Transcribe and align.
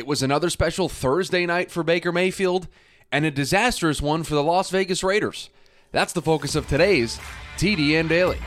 It 0.00 0.06
was 0.06 0.22
another 0.22 0.48
special 0.48 0.88
Thursday 0.88 1.44
night 1.44 1.70
for 1.70 1.82
Baker 1.82 2.10
Mayfield 2.10 2.68
and 3.12 3.26
a 3.26 3.30
disastrous 3.30 4.00
one 4.00 4.22
for 4.22 4.34
the 4.34 4.42
Las 4.42 4.70
Vegas 4.70 5.04
Raiders. 5.04 5.50
That's 5.92 6.14
the 6.14 6.22
focus 6.22 6.54
of 6.54 6.66
today's 6.66 7.20
TDN 7.58 8.08
Daily. 8.08 8.38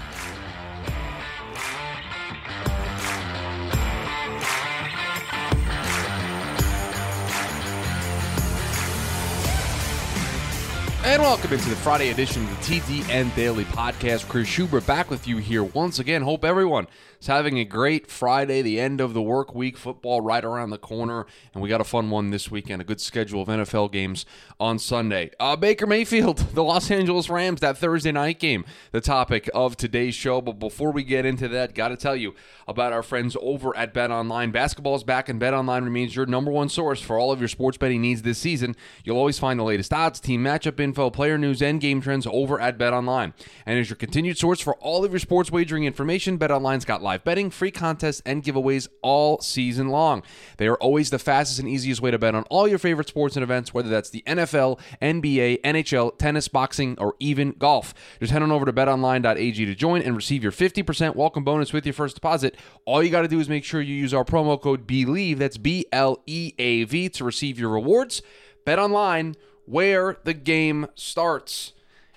And 11.14 11.22
welcome 11.22 11.54
into 11.54 11.70
the 11.70 11.76
Friday 11.76 12.10
edition 12.10 12.44
of 12.44 12.50
the 12.50 12.80
TDN 12.80 13.36
Daily 13.36 13.66
Podcast. 13.66 14.28
Chris 14.28 14.48
Schubert 14.48 14.88
back 14.88 15.12
with 15.12 15.28
you 15.28 15.38
here 15.38 15.64
once 15.64 16.00
again. 16.00 16.24
Hope 16.24 16.44
everyone 16.44 16.88
is 17.24 17.28
having 17.28 17.58
a 17.60 17.64
great 17.64 18.10
Friday, 18.10 18.62
the 18.62 18.82
end 18.82 19.00
of 19.00 19.14
the 19.14 19.22
work 19.22 19.56
week, 19.56 19.78
football 19.78 20.20
right 20.20 20.44
around 20.44 20.72
the 20.72 20.78
corner, 20.78 21.26
and 21.54 21.62
we 21.64 21.70
got 21.70 21.80
a 21.80 21.84
fun 21.86 22.10
one 22.10 22.32
this 22.32 22.50
weekend, 22.50 22.82
a 22.82 22.84
good 22.84 23.00
schedule 23.00 23.44
of 23.44 23.48
NFL 23.48 23.92
games 23.92 24.26
on 24.60 24.78
Sunday. 24.78 25.30
Uh, 25.40 25.56
Baker 25.56 25.88
Mayfield, 25.88 26.38
the 26.54 26.64
Los 26.64 26.92
Angeles 26.92 27.30
Rams, 27.30 27.62
that 27.62 27.78
Thursday 27.78 28.12
night 28.12 28.40
game, 28.40 28.66
the 28.92 29.00
topic 29.00 29.50
of 29.54 29.78
today's 29.78 30.16
show. 30.16 30.42
But 30.42 30.60
before 30.60 30.92
we 30.92 31.04
get 31.04 31.26
into 31.26 31.48
that, 31.48 31.76
got 31.76 31.90
to 31.90 31.96
tell 31.96 32.16
you 32.16 32.34
about 32.68 32.92
our 32.92 33.04
friends 33.04 33.38
over 33.40 33.78
at 33.78 33.94
Bet 33.94 34.10
Online. 34.12 34.52
Basketball 34.52 34.96
is 34.96 35.04
back, 35.04 35.30
and 35.30 35.40
Bet 35.40 35.54
Online 35.54 35.86
remains 35.86 36.16
your 36.16 36.26
number 36.26 36.52
one 36.52 36.70
source 36.70 37.00
for 37.00 37.20
all 37.20 37.32
of 37.32 37.40
your 37.40 37.50
sports 37.50 37.78
betting 37.78 38.02
needs 38.02 38.24
this 38.24 38.40
season. 38.40 38.76
You'll 39.06 39.18
always 39.18 39.38
find 39.38 39.60
the 39.60 39.64
latest 39.64 39.94
odds, 39.94 40.20
team 40.20 40.44
matchup 40.44 40.80
info 40.80 41.03
info, 41.04 41.10
player 41.10 41.38
news, 41.38 41.62
and 41.62 41.82
game 41.82 42.02
trends 42.02 42.26
over 42.28 42.60
at 42.60 42.78
BetOnline. 42.78 43.34
And 43.66 43.78
as 43.78 43.90
your 43.90 43.98
continued 43.98 44.38
source 44.38 44.62
for 44.62 44.76
all 44.76 45.04
of 45.04 45.12
your 45.12 45.20
sports 45.20 45.52
wagering 45.52 45.84
information, 45.84 46.40
BetOnline's 46.40 46.86
got 46.86 47.02
live 47.02 47.24
betting, 47.24 47.50
free 47.50 47.72
contests, 47.72 48.22
and 48.26 48.42
giveaways 48.42 48.88
all 49.02 49.42
season 49.42 49.90
long. 49.90 50.24
They 50.58 50.68
are 50.68 50.78
always 50.78 51.10
the 51.10 51.20
fastest 51.20 51.60
and 51.60 51.68
easiest 51.68 52.02
way 52.02 52.12
to 52.12 52.18
bet 52.18 52.36
on 52.36 52.44
all 52.44 52.68
your 52.68 52.80
favorite 52.80 53.10
sports 53.10 53.36
and 53.36 53.44
events, 53.44 53.74
whether 53.74 53.90
that's 53.90 54.10
the 54.10 54.24
NFL, 54.26 54.80
NBA, 55.02 55.62
NHL, 55.62 56.18
tennis, 56.18 56.48
boxing, 56.48 56.96
or 57.00 57.16
even 57.20 57.52
golf. 57.52 57.94
Just 58.20 58.32
head 58.32 58.42
on 58.42 58.52
over 58.52 58.66
to 58.66 58.74
betonline.ag 58.74 59.66
to 59.66 59.76
join 59.76 60.02
and 60.02 60.16
receive 60.16 60.42
your 60.42 60.54
50% 60.54 61.16
welcome 61.16 61.44
bonus 61.44 61.74
with 61.74 61.86
your 61.86 61.94
first 61.94 62.16
deposit. 62.16 62.56
All 62.86 63.04
you 63.04 63.10
got 63.10 63.24
to 63.24 63.28
do 63.28 63.40
is 63.40 63.50
make 63.50 63.66
sure 63.66 63.82
you 63.82 63.96
use 63.96 64.14
our 64.14 64.24
promo 64.24 64.60
code 64.60 64.88
BELIEVE, 64.88 65.38
that's 65.38 65.58
B 65.58 65.86
L 65.92 66.22
E 66.26 66.54
A 66.58 66.86
V, 66.86 67.10
to 67.10 67.24
receive 67.26 67.60
your 67.60 67.70
rewards. 67.70 68.22
Bet 68.66 68.80
online 68.80 69.36
where 69.66 70.18
the 70.24 70.34
game 70.34 70.88
starts. 70.96 71.74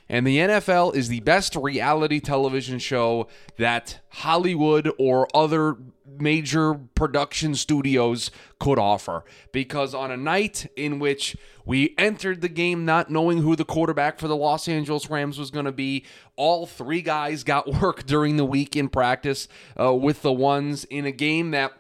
And 0.09 0.25
the 0.25 0.39
NFL 0.39 0.95
is 0.95 1.09
the 1.09 1.21
best 1.21 1.57
reality 1.57 2.21
television 2.21 2.79
show 2.79 3.27
that 3.59 3.99
Hollywood 4.09 4.91
or 4.99 5.27
other 5.35 5.77
major 6.19 6.75
production 6.75 7.57
studios 7.57 8.31
could 8.61 8.79
offer. 8.79 9.25
Because 9.51 9.95
on 9.95 10.13
a 10.13 10.17
night 10.17 10.71
in 10.77 11.01
which 11.01 11.37
we 11.65 11.95
entered 11.99 12.41
the 12.41 12.49
game 12.49 12.85
not 12.85 13.11
knowing 13.11 13.39
who 13.39 13.57
the 13.57 13.65
quarterback 13.65 14.21
for 14.21 14.29
the 14.29 14.37
Los 14.37 14.69
Angeles 14.69 15.11
Rams 15.11 15.39
was 15.39 15.51
going 15.51 15.65
to 15.65 15.73
be, 15.73 16.05
all 16.37 16.67
three 16.67 17.03
guys 17.03 17.43
got 17.43 17.67
work 17.83 18.07
during 18.07 18.37
the 18.37 18.45
week 18.45 18.77
in 18.77 18.89
practice 18.89 19.49
uh, 19.79 19.93
with 19.93 20.23
the 20.23 20.33
ones 20.33 20.85
in 20.85 21.05
a 21.05 21.13
game 21.13 21.51
that 21.51 21.73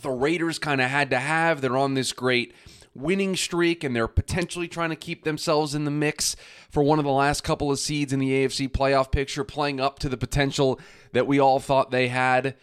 the 0.00 0.10
Raiders 0.10 0.58
kind 0.58 0.80
of 0.80 0.88
had 0.88 1.10
to 1.10 1.18
have. 1.18 1.60
They're 1.60 1.76
on 1.76 1.92
this 1.92 2.12
great 2.12 2.54
winning 2.94 3.36
streak 3.36 3.82
and 3.82 3.94
they're 3.96 4.08
potentially 4.08 4.68
trying 4.68 4.90
to 4.90 4.96
keep 4.96 5.24
themselves 5.24 5.74
in 5.74 5.84
the 5.84 5.90
mix 5.90 6.36
for 6.70 6.82
one 6.82 6.98
of 6.98 7.04
the 7.04 7.10
last 7.10 7.42
couple 7.42 7.70
of 7.70 7.78
seeds 7.78 8.12
in 8.12 8.18
the 8.20 8.30
AFC 8.30 8.68
playoff 8.68 9.10
picture, 9.10 9.44
playing 9.44 9.80
up 9.80 9.98
to 10.00 10.08
the 10.08 10.16
potential 10.16 10.78
that 11.12 11.26
we 11.26 11.38
all 11.38 11.58
thought 11.58 11.90
they 11.90 12.08
had. 12.08 12.54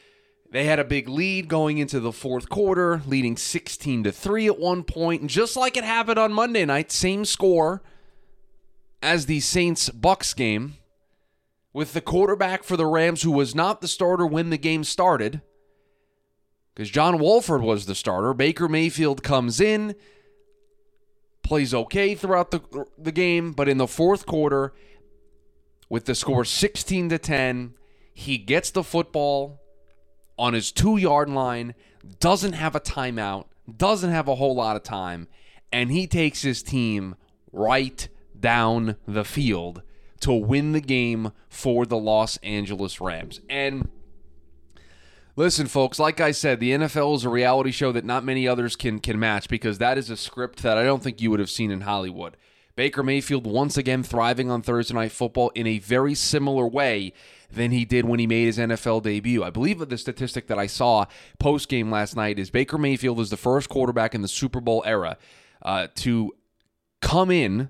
They 0.52 0.66
had 0.66 0.80
a 0.80 0.84
big 0.84 1.08
lead 1.08 1.48
going 1.48 1.78
into 1.78 2.00
the 2.00 2.12
fourth 2.12 2.50
quarter, 2.50 3.02
leading 3.06 3.38
16 3.38 4.04
to 4.04 4.12
3 4.12 4.48
at 4.48 4.60
one 4.60 4.84
point, 4.84 5.22
and 5.22 5.30
just 5.30 5.56
like 5.56 5.78
it 5.78 5.84
happened 5.84 6.18
on 6.18 6.34
Monday 6.34 6.66
night, 6.66 6.92
same 6.92 7.24
score 7.26 7.84
as 9.02 9.28
the 9.28 9.40
Saints 9.40 9.90
Bucks 9.90 10.34
game 10.34 10.76
with 11.72 11.94
the 11.94 12.02
quarterback 12.02 12.64
for 12.64 12.78
the 12.78 12.88
Rams 12.88 13.22
who 13.22 13.32
was 13.32 13.54
not 13.54 13.82
the 13.82 13.88
starter 13.88 14.26
when 14.26 14.50
the 14.50 14.58
game 14.58 14.84
started 14.84 15.42
because 16.80 16.90
John 16.90 17.20
Wolford 17.20 17.62
was 17.62 17.86
the 17.86 17.94
starter. 17.96 18.34
Baker 18.34 18.70
Mayfield 18.70 19.22
comes 19.22 19.60
in, 19.60 19.96
plays 21.50 21.74
okay 21.74 22.14
throughout 22.14 22.52
the 22.52 22.62
the 22.96 23.12
game, 23.12 23.54
but 23.54 23.68
in 23.68 23.80
the 23.80 23.88
fourth 23.88 24.28
quarter, 24.28 24.72
with 25.90 26.06
the 26.06 26.14
score 26.14 26.46
16 26.46 27.10
to 27.10 27.18
10, 27.18 27.74
he 28.14 28.38
gets 28.38 28.70
the 28.70 28.84
football 28.84 29.60
on 30.38 30.54
his 30.54 30.72
two 30.72 30.98
yard 30.98 31.28
line, 31.28 31.74
doesn't 32.20 32.54
have 32.54 32.76
a 32.76 32.80
timeout, 32.80 33.46
doesn't 33.76 34.12
have 34.12 34.28
a 34.28 34.36
whole 34.36 34.54
lot 34.54 34.76
of 34.76 34.84
time, 34.84 35.28
and 35.74 35.92
he 35.92 36.06
takes 36.06 36.44
his 36.44 36.62
team 36.62 37.16
right 37.52 38.08
down 38.40 38.96
the 39.08 39.26
field 39.26 39.82
to 40.20 40.32
win 40.32 40.74
the 40.74 40.82
game 40.82 41.32
for 41.50 41.84
the 41.84 41.98
Los 41.98 42.38
Angeles 42.38 43.02
Rams. 43.02 43.42
And 43.50 43.90
Listen, 45.36 45.68
folks, 45.68 46.00
like 46.00 46.20
I 46.20 46.32
said, 46.32 46.60
the 46.60 46.72
NFL 46.72 47.16
is 47.16 47.26
a 47.26 47.30
reality 47.30 47.72
show 47.72 47.92
that 47.92 48.04
not 48.04 48.26
many 48.26 48.48
others 48.48 48.76
can 48.76 49.00
can 49.00 49.20
match 49.20 49.48
because 49.48 49.78
that 49.78 49.98
is 49.98 50.10
a 50.10 50.18
script 50.18 50.64
that 50.64 50.78
I 50.78 50.84
don't 50.84 51.02
think 51.02 51.22
you 51.22 51.32
would 51.32 51.40
have 51.40 51.50
seen 51.50 51.72
in 51.72 51.82
Hollywood. 51.82 52.36
Baker 52.76 53.04
Mayfield 53.04 53.46
once 53.46 53.78
again 53.78 54.04
thriving 54.04 54.50
on 54.50 54.62
Thursday 54.62 54.94
Night 54.94 55.12
Football 55.12 55.50
in 55.50 55.68
a 55.68 55.80
very 55.80 56.16
similar 56.16 56.66
way 56.66 57.14
than 57.52 57.72
he 57.72 57.84
did 57.84 58.06
when 58.06 58.20
he 58.20 58.28
made 58.28 58.46
his 58.46 58.58
NFL 58.58 59.04
debut. 59.04 59.44
I 59.44 59.50
believe 59.50 59.80
that 59.80 59.90
the 59.90 59.98
statistic 59.98 60.48
that 60.48 60.58
I 60.58 60.68
saw 60.68 61.06
post 61.40 61.68
game 61.68 61.92
last 61.92 62.16
night 62.16 62.40
is 62.40 62.50
Baker 62.50 62.78
Mayfield 62.78 63.20
is 63.20 63.32
the 63.32 63.38
first 63.38 63.70
quarterback 63.70 64.16
in 64.16 64.22
the 64.22 64.28
Super 64.28 64.62
Bowl 64.62 64.82
era 64.86 65.18
uh, 65.62 65.88
to 65.96 66.32
come 67.02 67.32
in, 67.32 67.70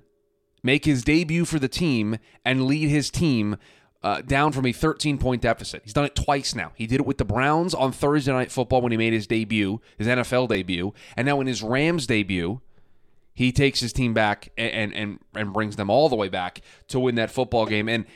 make 0.62 0.84
his 0.84 1.02
debut 1.02 1.44
for 1.44 1.58
the 1.58 1.68
team, 1.68 2.18
and 2.44 2.66
lead 2.66 2.88
his 2.88 3.10
team 3.10 3.56
uh, 4.02 4.22
down 4.22 4.52
from 4.52 4.66
a 4.66 4.72
13 4.72 5.18
point 5.18 5.42
deficit. 5.42 5.82
He's 5.84 5.92
done 5.92 6.04
it 6.04 6.14
twice 6.14 6.54
now. 6.54 6.72
He 6.74 6.86
did 6.86 7.00
it 7.00 7.06
with 7.06 7.18
the 7.18 7.24
Browns 7.24 7.74
on 7.74 7.92
Thursday 7.92 8.32
Night 8.32 8.50
Football 8.50 8.80
when 8.80 8.92
he 8.92 8.98
made 8.98 9.12
his 9.12 9.26
debut, 9.26 9.80
his 9.98 10.06
NFL 10.06 10.48
debut, 10.48 10.94
and 11.16 11.26
now 11.26 11.40
in 11.40 11.46
his 11.46 11.62
Rams 11.62 12.06
debut, 12.06 12.60
he 13.34 13.52
takes 13.52 13.80
his 13.80 13.92
team 13.92 14.14
back 14.14 14.50
and 14.56 14.94
and 14.94 15.18
and 15.34 15.52
brings 15.52 15.76
them 15.76 15.90
all 15.90 16.08
the 16.08 16.16
way 16.16 16.28
back 16.28 16.62
to 16.88 16.98
win 16.98 17.14
that 17.16 17.30
football 17.30 17.66
game. 17.66 17.88
And 17.88 18.06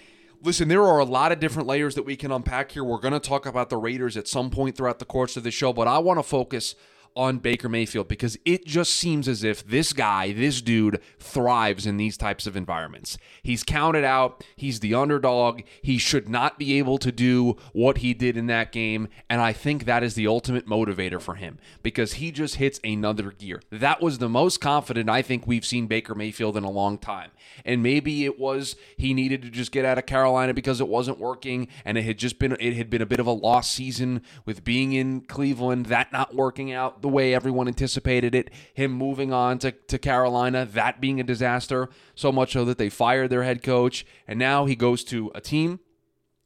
listen, 0.43 0.69
there 0.69 0.83
are 0.83 0.99
a 0.99 1.05
lot 1.05 1.33
of 1.33 1.41
different 1.41 1.69
layers 1.69 1.95
that 1.95 2.05
we 2.05 2.17
can 2.17 2.31
unpack 2.31 2.73
here. 2.73 2.85
We're 2.85 2.99
going 2.99 3.15
to 3.15 3.21
talk 3.21 3.47
about 3.47 3.71
the 3.71 3.77
Raiders 3.77 4.17
at 4.17 4.29
some 4.29 4.51
point 4.51 4.77
throughout 4.77 4.99
the 4.99 5.05
course 5.05 5.37
of 5.37 5.43
the 5.43 5.51
show, 5.51 5.73
but 5.73 5.89
I 5.89 5.99
want 5.99 6.19
to 6.19 6.23
focus 6.23 6.75
on 7.17 7.39
Baker 7.39 7.69
Mayfield 7.69 8.09
because 8.09 8.37
it 8.45 8.67
just 8.67 8.95
seems 8.95 9.29
as 9.29 9.45
if 9.45 9.67
this 9.67 9.93
guy, 9.93 10.33
this 10.33 10.61
dude, 10.61 11.01
thrives 11.19 11.87
in 11.87 11.97
these 11.97 12.17
types 12.17 12.47
of 12.47 12.57
environments. 12.57 13.17
He's 13.43 13.63
counted 13.63 14.05
out, 14.05 14.45
he's 14.57 14.81
the 14.81 14.95
underdog, 14.95 15.63
he 15.81 15.99
should 15.99 16.29
not 16.29 16.59
be 16.59 16.79
able 16.79 16.99
to 16.99 17.13
do 17.13 17.57
what 17.73 17.99
he 17.99 18.15
did 18.15 18.37
in 18.37 18.47
that 18.47 18.73
game, 18.73 19.09
and 19.31 19.41
I 19.41 19.53
think 19.53 19.85
that 19.85 20.03
is 20.03 20.15
the 20.15 20.27
ultimate 20.27 20.67
motivator 20.67 21.21
for 21.21 21.37
him 21.37 21.59
because 21.83 22.15
he 22.15 22.33
just 22.33 22.57
hits 22.57 22.81
another 22.83 23.31
gear. 23.31 23.63
That 23.71 24.03
was 24.03 24.19
the 24.19 24.29
most 24.29 24.61
confident 24.61 25.09
I 25.09 25.23
think 25.23 25.47
we've 25.47 25.65
seen 25.65 25.87
Baker 25.87 26.15
Mayfield 26.15 26.57
in 26.57 26.65
a 26.65 26.71
long 26.71 26.99
time. 26.99 27.31
And 27.65 27.83
maybe 27.83 28.25
it 28.25 28.39
was 28.39 28.77
he 28.97 29.15
needed 29.15 29.43
to 29.43 29.51
just 29.51 29.71
get 29.71 29.85
out 29.85 29.99
of 29.99 30.07
Carolina 30.07 30.55
because 30.55 30.81
it 30.81 30.89
wasn't 30.89 31.19
working 31.19 31.69
and 31.85 31.97
it 31.97 32.03
had 32.03 32.19
just 32.19 32.39
been 32.39 32.57
it 32.59 32.75
had 32.75 32.91
been 32.91 33.03
a 33.03 33.07
bit 33.07 33.21
of 33.21 33.27
a 33.27 33.33
lost 33.33 33.73
season 33.73 34.23
with 34.45 34.65
being 34.65 34.93
in 34.93 35.21
Cleveland, 35.21 35.87
that 35.87 36.13
not 36.13 36.35
working 36.35 36.73
out 36.73 37.03
the 37.05 37.09
way 37.09 37.35
everyone 37.35 37.69
anticipated 37.69 38.35
it. 38.35 38.51
Him 38.73 38.91
moving 38.91 39.31
on 39.31 39.59
to, 39.59 39.73
to 39.73 39.99
Carolina, 39.99 40.65
that 40.65 41.03
being 41.03 41.21
a 41.21 41.23
disaster, 41.23 41.91
so 42.15 42.33
much 42.33 42.55
so 42.55 42.65
that 42.65 42.79
they 42.79 42.89
fired 42.89 43.29
their 43.29 43.43
head 43.43 43.63
coach. 43.63 44.07
And 44.27 44.39
now 44.39 44.65
he 44.65 44.75
goes 44.75 45.05
to 45.05 45.31
a 45.35 45.41
team 45.43 45.81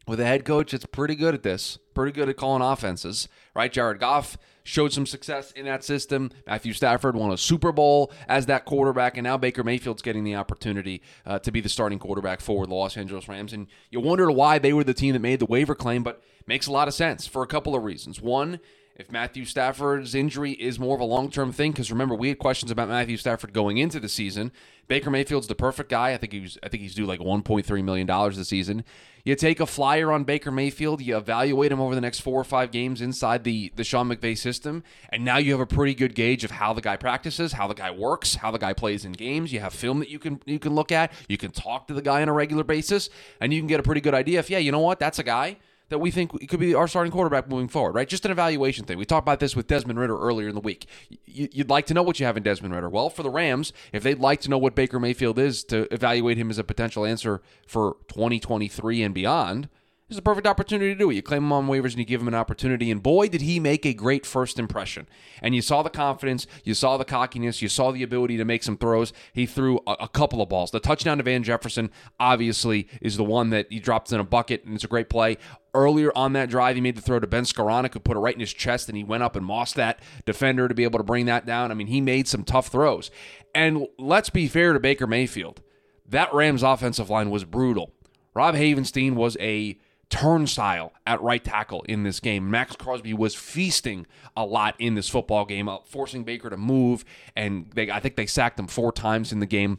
with 0.08 0.18
a 0.18 0.24
head 0.24 0.44
coach 0.44 0.72
that's 0.72 0.84
pretty 0.86 1.14
good 1.14 1.32
at 1.32 1.44
this, 1.44 1.78
pretty 1.94 2.10
good 2.10 2.28
at 2.28 2.36
calling 2.36 2.60
offenses, 2.60 3.28
right? 3.54 3.72
Jared 3.72 4.00
Goff 4.00 4.36
showed 4.64 4.92
some 4.92 5.06
success 5.06 5.52
in 5.52 5.64
that 5.66 5.84
system. 5.84 6.32
Matthew 6.44 6.72
Stafford 6.72 7.14
won 7.14 7.30
a 7.30 7.38
Super 7.38 7.70
Bowl 7.70 8.10
as 8.26 8.46
that 8.46 8.64
quarterback, 8.64 9.16
and 9.16 9.24
now 9.24 9.36
Baker 9.36 9.62
Mayfield's 9.62 10.02
getting 10.02 10.24
the 10.24 10.34
opportunity 10.34 11.02
uh, 11.24 11.38
to 11.38 11.52
be 11.52 11.60
the 11.60 11.68
starting 11.68 12.00
quarterback 12.00 12.40
for 12.40 12.66
the 12.66 12.74
Los 12.74 12.96
Angeles 12.96 13.28
Rams. 13.28 13.52
And 13.52 13.68
you 13.92 14.00
wonder 14.00 14.28
why 14.28 14.58
they 14.58 14.72
were 14.72 14.82
the 14.82 14.92
team 14.92 15.12
that 15.12 15.20
made 15.20 15.38
the 15.38 15.46
waiver 15.46 15.76
claim, 15.76 16.02
but 16.02 16.20
makes 16.48 16.66
a 16.66 16.72
lot 16.72 16.88
of 16.88 16.94
sense 16.94 17.28
for 17.28 17.44
a 17.44 17.46
couple 17.46 17.76
of 17.76 17.84
reasons. 17.84 18.20
One, 18.20 18.58
if 18.98 19.12
Matthew 19.12 19.44
Stafford's 19.44 20.12
injury 20.12 20.52
is 20.52 20.80
more 20.80 20.96
of 20.96 21.00
a 21.00 21.04
long 21.04 21.30
term 21.30 21.52
thing, 21.52 21.70
because 21.70 21.92
remember 21.92 22.16
we 22.16 22.28
had 22.28 22.38
questions 22.38 22.72
about 22.72 22.88
Matthew 22.88 23.16
Stafford 23.16 23.52
going 23.52 23.78
into 23.78 24.00
the 24.00 24.08
season. 24.08 24.50
Baker 24.88 25.08
Mayfield's 25.08 25.46
the 25.46 25.54
perfect 25.54 25.88
guy. 25.88 26.12
I 26.12 26.16
think 26.16 26.32
he's 26.32 26.58
I 26.64 26.68
think 26.68 26.82
he's 26.82 26.96
due 26.96 27.06
like 27.06 27.20
1.3 27.20 27.84
million 27.84 28.08
dollars 28.08 28.36
this 28.36 28.48
season. 28.48 28.84
You 29.24 29.36
take 29.36 29.60
a 29.60 29.66
flyer 29.66 30.10
on 30.10 30.24
Baker 30.24 30.50
Mayfield, 30.50 31.02
you 31.02 31.16
evaluate 31.16 31.70
him 31.70 31.80
over 31.80 31.94
the 31.94 32.00
next 32.00 32.20
four 32.20 32.40
or 32.40 32.44
five 32.44 32.72
games 32.72 33.00
inside 33.00 33.44
the 33.44 33.72
the 33.76 33.84
Sean 33.84 34.08
McVay 34.08 34.36
system, 34.36 34.82
and 35.10 35.24
now 35.24 35.36
you 35.36 35.52
have 35.52 35.60
a 35.60 35.66
pretty 35.66 35.94
good 35.94 36.16
gauge 36.16 36.42
of 36.42 36.50
how 36.50 36.72
the 36.72 36.80
guy 36.80 36.96
practices, 36.96 37.52
how 37.52 37.68
the 37.68 37.74
guy 37.74 37.92
works, 37.92 38.34
how 38.34 38.50
the 38.50 38.58
guy 38.58 38.72
plays 38.72 39.04
in 39.04 39.12
games. 39.12 39.52
You 39.52 39.60
have 39.60 39.72
film 39.72 40.00
that 40.00 40.08
you 40.08 40.18
can 40.18 40.40
you 40.44 40.58
can 40.58 40.74
look 40.74 40.90
at. 40.90 41.12
You 41.28 41.38
can 41.38 41.52
talk 41.52 41.86
to 41.86 41.94
the 41.94 42.02
guy 42.02 42.20
on 42.22 42.28
a 42.28 42.32
regular 42.32 42.64
basis, 42.64 43.10
and 43.40 43.54
you 43.54 43.60
can 43.60 43.68
get 43.68 43.78
a 43.78 43.84
pretty 43.84 44.00
good 44.00 44.14
idea 44.14 44.40
if 44.40 44.50
yeah, 44.50 44.58
you 44.58 44.72
know 44.72 44.80
what, 44.80 44.98
that's 44.98 45.20
a 45.20 45.24
guy 45.24 45.58
that 45.88 45.98
we 45.98 46.10
think 46.10 46.48
could 46.48 46.60
be 46.60 46.74
our 46.74 46.86
starting 46.88 47.12
quarterback 47.12 47.48
moving 47.48 47.68
forward, 47.68 47.94
right? 47.94 48.08
Just 48.08 48.24
an 48.24 48.30
evaluation 48.30 48.84
thing. 48.84 48.98
We 48.98 49.04
talked 49.04 49.24
about 49.24 49.40
this 49.40 49.56
with 49.56 49.66
Desmond 49.66 49.98
Ridder 49.98 50.18
earlier 50.18 50.48
in 50.48 50.54
the 50.54 50.60
week. 50.60 50.86
You'd 51.24 51.70
like 51.70 51.86
to 51.86 51.94
know 51.94 52.02
what 52.02 52.20
you 52.20 52.26
have 52.26 52.36
in 52.36 52.42
Desmond 52.42 52.74
Ridder. 52.74 52.88
Well, 52.88 53.10
for 53.10 53.22
the 53.22 53.30
Rams, 53.30 53.72
if 53.92 54.02
they'd 54.02 54.18
like 54.18 54.40
to 54.42 54.50
know 54.50 54.58
what 54.58 54.74
Baker 54.74 55.00
Mayfield 55.00 55.38
is 55.38 55.64
to 55.64 55.92
evaluate 55.92 56.36
him 56.36 56.50
as 56.50 56.58
a 56.58 56.64
potential 56.64 57.04
answer 57.04 57.40
for 57.66 57.96
2023 58.08 59.02
and 59.02 59.14
beyond, 59.14 59.68
this 60.08 60.14
is 60.14 60.20
a 60.20 60.22
perfect 60.22 60.46
opportunity 60.46 60.90
to 60.94 60.98
do 60.98 61.10
it. 61.10 61.16
You 61.16 61.22
claim 61.22 61.42
him 61.42 61.52
on 61.52 61.68
waivers 61.68 61.90
and 61.90 61.98
you 61.98 62.06
give 62.06 62.22
him 62.22 62.28
an 62.28 62.34
opportunity. 62.34 62.90
And 62.90 63.02
boy, 63.02 63.28
did 63.28 63.42
he 63.42 63.60
make 63.60 63.84
a 63.84 63.92
great 63.92 64.24
first 64.24 64.58
impression. 64.58 65.06
And 65.42 65.54
you 65.54 65.60
saw 65.60 65.82
the 65.82 65.90
confidence, 65.90 66.46
you 66.64 66.72
saw 66.72 66.96
the 66.96 67.04
cockiness, 67.04 67.60
you 67.60 67.68
saw 67.68 67.90
the 67.90 68.02
ability 68.02 68.38
to 68.38 68.46
make 68.46 68.62
some 68.62 68.78
throws. 68.78 69.12
He 69.34 69.44
threw 69.44 69.80
a, 69.86 69.96
a 70.00 70.08
couple 70.08 70.40
of 70.40 70.48
balls. 70.48 70.70
The 70.70 70.80
touchdown 70.80 71.18
to 71.18 71.24
Van 71.24 71.42
Jefferson, 71.42 71.90
obviously, 72.18 72.88
is 73.02 73.18
the 73.18 73.24
one 73.24 73.50
that 73.50 73.66
he 73.68 73.80
drops 73.80 74.10
in 74.10 74.18
a 74.18 74.24
bucket, 74.24 74.64
and 74.64 74.74
it's 74.74 74.84
a 74.84 74.88
great 74.88 75.10
play. 75.10 75.36
Earlier 75.74 76.10
on 76.16 76.32
that 76.32 76.48
drive, 76.48 76.76
he 76.76 76.80
made 76.80 76.96
the 76.96 77.02
throw 77.02 77.20
to 77.20 77.26
Ben 77.26 77.44
Skowronek, 77.44 77.92
who 77.92 78.00
put 78.00 78.16
it 78.16 78.20
right 78.20 78.34
in 78.34 78.40
his 78.40 78.54
chest, 78.54 78.88
and 78.88 78.96
he 78.96 79.04
went 79.04 79.22
up 79.22 79.36
and 79.36 79.44
mossed 79.44 79.74
that 79.74 80.00
defender 80.24 80.68
to 80.68 80.74
be 80.74 80.84
able 80.84 80.98
to 80.98 81.04
bring 81.04 81.26
that 81.26 81.44
down. 81.44 81.70
I 81.70 81.74
mean, 81.74 81.88
he 81.88 82.00
made 82.00 82.26
some 82.26 82.44
tough 82.44 82.68
throws. 82.68 83.10
And 83.54 83.86
let's 83.98 84.30
be 84.30 84.48
fair 84.48 84.72
to 84.72 84.80
Baker 84.80 85.06
Mayfield. 85.06 85.60
That 86.08 86.32
Rams 86.32 86.62
offensive 86.62 87.10
line 87.10 87.28
was 87.28 87.44
brutal. 87.44 87.92
Rob 88.34 88.54
Havenstein 88.54 89.12
was 89.12 89.36
a 89.40 89.78
turnstile 90.10 90.92
at 91.06 91.20
right 91.22 91.44
tackle 91.44 91.82
in 91.82 92.02
this 92.02 92.20
game. 92.20 92.50
Maxx 92.50 92.76
Crosby 92.76 93.12
was 93.12 93.34
feasting 93.34 94.06
a 94.36 94.44
lot 94.44 94.74
in 94.78 94.94
this 94.94 95.08
football 95.08 95.44
game, 95.44 95.68
uh, 95.68 95.78
forcing 95.84 96.24
Baker 96.24 96.50
to 96.50 96.56
move, 96.56 97.04
and 97.36 97.70
they, 97.74 97.90
I 97.90 98.00
think 98.00 98.16
they 98.16 98.26
sacked 98.26 98.58
him 98.58 98.66
four 98.66 98.92
times 98.92 99.32
in 99.32 99.40
the 99.40 99.46
game. 99.46 99.78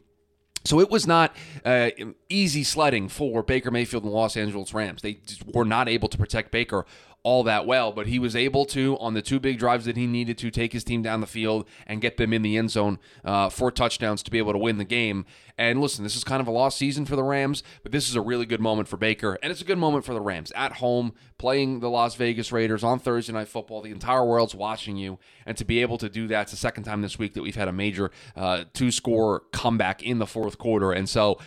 So 0.65 0.79
it 0.81 0.89
was 0.89 1.07
not 1.07 1.35
uh, 1.63 1.89
easy 2.27 2.63
sledding 2.63 3.07
for 3.07 3.41
Baker 3.43 3.71
Mayfield 3.71 4.03
and 4.03 4.11
Los 4.11 4.35
Angeles 4.35 4.73
Rams. 4.73 5.01
They 5.01 5.19
were 5.53 5.65
not 5.65 5.87
able 5.87 6.09
to 6.09 6.17
protect 6.17 6.51
Baker 6.51 6.85
all 7.23 7.43
that 7.43 7.65
well, 7.65 7.91
but 7.91 8.07
he 8.07 8.17
was 8.17 8.35
able 8.35 8.65
to, 8.65 8.97
on 8.99 9.13
the 9.13 9.21
two 9.21 9.39
big 9.39 9.59
drives 9.59 9.85
that 9.85 9.97
he 9.97 10.07
needed 10.07 10.37
to, 10.37 10.49
take 10.49 10.71
his 10.71 10.83
team 10.83 11.01
down 11.01 11.19
the 11.19 11.27
field 11.27 11.67
and 11.85 12.01
get 12.01 12.17
them 12.17 12.31
in 12.31 12.41
the 12.41 12.55
end 12.55 12.71
zone 12.71 12.97
uh, 13.25 13.49
for 13.49 13.71
touchdowns 13.71 14.23
to 14.23 14.31
be 14.31 14.37
able 14.37 14.53
to 14.53 14.57
win 14.57 14.77
the 14.77 14.85
game. 14.85 15.25
And 15.57 15.81
listen, 15.81 16.03
this 16.03 16.15
is 16.15 16.23
kind 16.23 16.39
of 16.39 16.47
a 16.47 16.51
lost 16.51 16.77
season 16.77 17.05
for 17.05 17.17
the 17.17 17.23
Rams, 17.23 17.61
but 17.83 17.91
this 17.91 18.07
is 18.07 18.15
a 18.15 18.21
really 18.21 18.45
good 18.45 18.61
moment 18.61 18.87
for 18.87 18.95
Baker, 18.95 19.37
and 19.43 19.51
it's 19.51 19.61
a 19.61 19.65
good 19.65 19.77
moment 19.77 20.05
for 20.05 20.13
the 20.13 20.21
Rams 20.21 20.53
at 20.55 20.73
home, 20.73 21.13
playing 21.37 21.81
the 21.81 21.89
Las 21.89 22.15
Vegas 22.15 22.53
Raiders 22.53 22.83
on 22.83 22.99
Thursday 22.99 23.33
Night 23.33 23.49
Football. 23.49 23.81
The 23.81 23.91
entire 23.91 24.23
world's 24.23 24.55
watching 24.55 24.95
you, 24.95 25.19
and 25.45 25.57
to 25.57 25.65
be 25.65 25.81
able 25.81 25.97
to 25.97 26.07
do 26.07 26.27
that, 26.27 26.43
it's 26.43 26.51
the 26.51 26.57
second 26.57 26.83
time 26.83 27.01
this 27.01 27.19
week 27.19 27.33
that 27.33 27.41
we've 27.41 27.55
had 27.55 27.67
a 27.67 27.73
major 27.73 28.11
uh, 28.37 28.63
two 28.73 28.91
score 28.91 29.41
comeback 29.51 30.01
in 30.01 30.19
the 30.19 30.27
fourth 30.27 30.57
quarter. 30.57 30.93
And 30.93 31.09
so, 31.09 31.37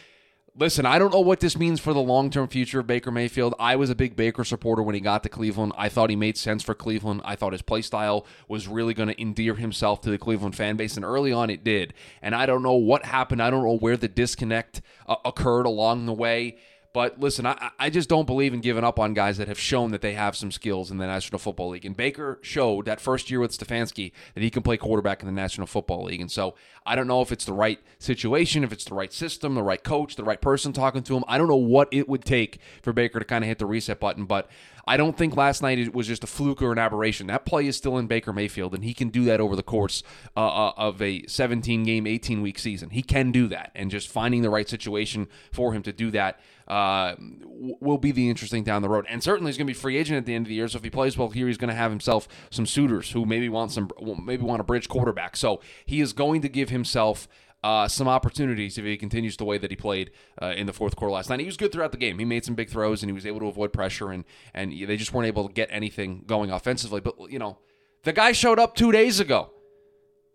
Listen, 0.54 0.84
I 0.84 0.98
don't 0.98 1.14
know 1.14 1.20
what 1.20 1.40
this 1.40 1.56
means 1.56 1.80
for 1.80 1.94
the 1.94 2.00
long 2.00 2.28
term 2.28 2.46
future 2.46 2.80
of 2.80 2.86
Baker 2.86 3.10
Mayfield. 3.10 3.54
I 3.58 3.74
was 3.76 3.88
a 3.88 3.94
big 3.94 4.16
Baker 4.16 4.44
supporter 4.44 4.82
when 4.82 4.94
he 4.94 5.00
got 5.00 5.22
to 5.22 5.30
Cleveland. 5.30 5.72
I 5.78 5.88
thought 5.88 6.10
he 6.10 6.16
made 6.16 6.36
sense 6.36 6.62
for 6.62 6.74
Cleveland. 6.74 7.22
I 7.24 7.36
thought 7.36 7.52
his 7.52 7.62
play 7.62 7.80
style 7.80 8.26
was 8.48 8.68
really 8.68 8.92
going 8.92 9.08
to 9.08 9.18
endear 9.18 9.54
himself 9.54 10.02
to 10.02 10.10
the 10.10 10.18
Cleveland 10.18 10.54
fan 10.54 10.76
base, 10.76 10.96
and 10.96 11.06
early 11.06 11.32
on 11.32 11.48
it 11.48 11.64
did. 11.64 11.94
And 12.20 12.34
I 12.34 12.44
don't 12.44 12.62
know 12.62 12.74
what 12.74 13.06
happened. 13.06 13.42
I 13.42 13.48
don't 13.48 13.64
know 13.64 13.78
where 13.78 13.96
the 13.96 14.08
disconnect 14.08 14.82
uh, 15.08 15.16
occurred 15.24 15.64
along 15.64 16.04
the 16.04 16.12
way. 16.12 16.58
But 16.92 17.18
listen, 17.18 17.46
I, 17.46 17.70
I 17.78 17.88
just 17.88 18.08
don't 18.08 18.26
believe 18.26 18.52
in 18.52 18.60
giving 18.60 18.84
up 18.84 18.98
on 18.98 19.14
guys 19.14 19.38
that 19.38 19.48
have 19.48 19.58
shown 19.58 19.92
that 19.92 20.02
they 20.02 20.12
have 20.12 20.36
some 20.36 20.52
skills 20.52 20.90
in 20.90 20.98
the 20.98 21.06
National 21.06 21.38
Football 21.38 21.70
League. 21.70 21.86
And 21.86 21.96
Baker 21.96 22.38
showed 22.42 22.84
that 22.84 23.00
first 23.00 23.30
year 23.30 23.40
with 23.40 23.56
Stefanski 23.56 24.12
that 24.34 24.42
he 24.42 24.50
can 24.50 24.62
play 24.62 24.76
quarterback 24.76 25.20
in 25.20 25.26
the 25.26 25.32
National 25.32 25.66
Football 25.66 26.04
League. 26.04 26.20
And 26.20 26.30
so 26.30 26.54
I 26.84 26.94
don't 26.94 27.06
know 27.06 27.22
if 27.22 27.32
it's 27.32 27.46
the 27.46 27.54
right 27.54 27.80
situation, 27.98 28.62
if 28.62 28.72
it's 28.72 28.84
the 28.84 28.94
right 28.94 29.12
system, 29.12 29.54
the 29.54 29.62
right 29.62 29.82
coach, 29.82 30.16
the 30.16 30.24
right 30.24 30.40
person 30.40 30.74
talking 30.74 31.02
to 31.04 31.16
him. 31.16 31.24
I 31.28 31.38
don't 31.38 31.48
know 31.48 31.56
what 31.56 31.88
it 31.92 32.08
would 32.08 32.24
take 32.24 32.58
for 32.82 32.92
Baker 32.92 33.18
to 33.18 33.24
kind 33.24 33.42
of 33.42 33.48
hit 33.48 33.58
the 33.58 33.66
reset 33.66 33.98
button. 33.98 34.26
But 34.26 34.50
I 34.86 34.96
don't 34.96 35.16
think 35.16 35.36
last 35.36 35.62
night 35.62 35.78
it 35.78 35.94
was 35.94 36.06
just 36.06 36.24
a 36.24 36.26
fluke 36.26 36.60
or 36.62 36.72
an 36.72 36.78
aberration. 36.78 37.26
That 37.28 37.44
play 37.44 37.66
is 37.66 37.76
still 37.76 37.98
in 37.98 38.06
Baker 38.06 38.32
Mayfield, 38.32 38.74
and 38.74 38.84
he 38.84 38.94
can 38.94 39.08
do 39.08 39.24
that 39.24 39.40
over 39.40 39.56
the 39.56 39.62
course 39.62 40.02
uh, 40.36 40.46
uh 40.46 40.72
of 40.76 41.00
a 41.00 41.24
17 41.26 41.84
game, 41.84 42.06
18 42.06 42.42
week 42.42 42.58
season. 42.58 42.90
He 42.90 43.02
can 43.02 43.32
do 43.32 43.48
that, 43.48 43.70
and 43.74 43.90
just 43.90 44.08
finding 44.08 44.42
the 44.42 44.50
right 44.50 44.68
situation 44.68 45.28
for 45.52 45.72
him 45.72 45.82
to 45.82 45.92
do 45.92 46.10
that 46.10 46.40
uh, 46.68 47.14
will 47.18 47.98
be 47.98 48.12
the 48.12 48.28
interesting 48.28 48.64
down 48.64 48.82
the 48.82 48.88
road. 48.88 49.06
And 49.08 49.22
certainly 49.22 49.50
he's 49.50 49.58
going 49.58 49.66
to 49.66 49.72
be 49.72 49.78
free 49.78 49.98
agent 49.98 50.18
at 50.18 50.26
the 50.26 50.34
end 50.34 50.46
of 50.46 50.48
the 50.48 50.54
year. 50.54 50.68
So 50.68 50.78
if 50.78 50.84
he 50.84 50.90
plays 50.90 51.18
well 51.18 51.28
here, 51.28 51.46
he's 51.46 51.58
going 51.58 51.70
to 51.70 51.74
have 51.74 51.90
himself 51.90 52.28
some 52.50 52.66
suitors 52.66 53.10
who 53.10 53.24
maybe 53.24 53.48
want 53.48 53.72
some, 53.72 53.90
maybe 54.24 54.42
want 54.42 54.60
a 54.60 54.64
bridge 54.64 54.88
quarterback. 54.88 55.36
So 55.36 55.60
he 55.84 56.00
is 56.00 56.12
going 56.12 56.42
to 56.42 56.48
give 56.48 56.70
himself 56.70 57.28
uh, 57.62 57.86
some 57.86 58.08
opportunities 58.08 58.76
if 58.76 58.84
he 58.84 58.96
continues 58.96 59.36
the 59.36 59.44
way 59.44 59.56
that 59.58 59.70
he 59.70 59.76
played 59.76 60.10
uh, 60.40 60.52
in 60.56 60.66
the 60.66 60.72
fourth 60.72 60.96
quarter 60.96 61.12
last 61.12 61.30
night. 61.30 61.40
He 61.40 61.46
was 61.46 61.56
good 61.56 61.72
throughout 61.72 61.92
the 61.92 61.98
game. 61.98 62.18
He 62.18 62.24
made 62.24 62.44
some 62.44 62.54
big 62.54 62.68
throws 62.68 63.02
and 63.02 63.08
he 63.08 63.14
was 63.14 63.26
able 63.26 63.40
to 63.40 63.46
avoid 63.46 63.72
pressure 63.72 64.10
and 64.10 64.24
and 64.52 64.72
they 64.72 64.96
just 64.96 65.12
weren't 65.12 65.28
able 65.28 65.46
to 65.46 65.52
get 65.52 65.68
anything 65.70 66.24
going 66.26 66.50
offensively. 66.50 67.00
But 67.00 67.30
you 67.30 67.38
know, 67.38 67.58
the 68.02 68.12
guy 68.12 68.32
showed 68.32 68.58
up 68.58 68.74
two 68.74 68.90
days 68.90 69.20
ago. 69.20 69.50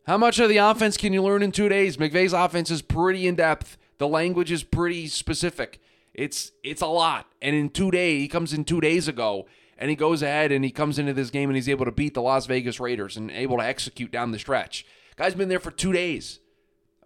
How 0.06 0.18
much 0.18 0.40
of 0.40 0.48
the 0.48 0.58
offense 0.58 0.96
can 0.96 1.12
you 1.12 1.22
learn 1.22 1.44
in 1.44 1.52
two 1.52 1.68
days? 1.68 1.98
McVay's 1.98 2.32
offense 2.32 2.72
is 2.72 2.82
pretty 2.82 3.28
in 3.28 3.36
depth. 3.36 3.78
The 3.98 4.08
language 4.08 4.52
is 4.54 4.64
pretty 4.64 5.08
specific. 5.08 5.82
It's 6.14 6.54
it's 6.64 6.82
a 6.82 6.88
lot. 6.88 7.28
And 7.42 7.56
in 7.56 7.70
two 7.70 7.92
days, 7.92 8.22
he 8.22 8.28
comes 8.30 8.54
in 8.54 8.64
two 8.64 8.80
days 8.80 9.10
ago 9.10 9.48
and 9.78 9.90
he 9.90 9.98
goes 9.98 10.22
ahead 10.22 10.54
and 10.54 10.64
he 10.64 10.72
comes 10.72 10.98
into 10.98 11.14
this 11.14 11.30
game 11.30 11.50
and 11.50 11.58
he's 11.58 11.68
able 11.68 11.84
to 11.84 11.92
beat 11.92 12.14
the 12.14 12.22
Las 12.22 12.46
Vegas 12.46 12.80
Raiders 12.80 13.18
and 13.18 13.30
able 13.32 13.58
to 13.58 13.66
execute 13.66 14.12
down 14.12 14.32
the 14.32 14.40
stretch. 14.40 14.86
Guy's 15.18 15.36
been 15.36 15.50
there 15.50 15.60
for 15.60 15.72
two 15.72 15.92
days 15.92 16.40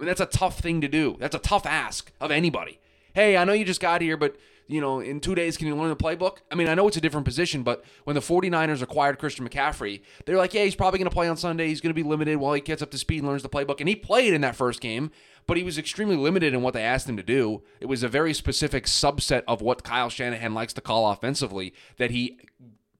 mean, 0.01 0.07
that's 0.07 0.21
a 0.21 0.25
tough 0.25 0.59
thing 0.59 0.81
to 0.81 0.87
do. 0.87 1.15
That's 1.19 1.35
a 1.35 1.39
tough 1.39 1.65
ask 1.65 2.11
of 2.19 2.31
anybody. 2.31 2.79
Hey, 3.13 3.37
I 3.37 3.43
know 3.43 3.53
you 3.53 3.65
just 3.65 3.81
got 3.81 4.01
here, 4.01 4.17
but 4.17 4.35
you 4.67 4.79
know, 4.79 5.01
in 5.01 5.19
two 5.19 5.35
days, 5.35 5.57
can 5.57 5.67
you 5.67 5.75
learn 5.75 5.89
the 5.89 5.95
playbook? 5.97 6.37
I 6.49 6.55
mean, 6.55 6.69
I 6.69 6.75
know 6.75 6.87
it's 6.87 6.95
a 6.95 7.01
different 7.01 7.25
position, 7.25 7.61
but 7.61 7.83
when 8.05 8.13
the 8.13 8.21
49ers 8.21 8.81
acquired 8.81 9.19
Christian 9.19 9.47
McCaffrey, 9.47 10.01
they're 10.25 10.37
like, 10.37 10.53
yeah, 10.53 10.63
he's 10.63 10.75
probably 10.75 10.97
going 10.97 11.09
to 11.09 11.13
play 11.13 11.27
on 11.27 11.35
Sunday. 11.35 11.67
He's 11.67 11.81
going 11.81 11.93
to 11.93 12.01
be 12.01 12.07
limited 12.07 12.37
while 12.37 12.53
he 12.53 12.61
gets 12.61 12.81
up 12.81 12.89
to 12.91 12.97
speed 12.97 13.19
and 13.19 13.27
learns 13.27 13.43
the 13.43 13.49
playbook. 13.49 13.81
And 13.81 13.89
he 13.89 13.95
played 13.95 14.33
in 14.33 14.41
that 14.41 14.55
first 14.55 14.79
game, 14.79 15.11
but 15.45 15.57
he 15.57 15.63
was 15.63 15.77
extremely 15.77 16.15
limited 16.15 16.53
in 16.53 16.61
what 16.61 16.73
they 16.73 16.83
asked 16.83 17.09
him 17.09 17.17
to 17.17 17.23
do. 17.23 17.63
It 17.81 17.87
was 17.87 18.01
a 18.01 18.07
very 18.07 18.33
specific 18.33 18.85
subset 18.85 19.43
of 19.45 19.61
what 19.61 19.83
Kyle 19.83 20.09
Shanahan 20.09 20.53
likes 20.53 20.73
to 20.73 20.81
call 20.81 21.11
offensively 21.11 21.73
that 21.97 22.11
he 22.11 22.39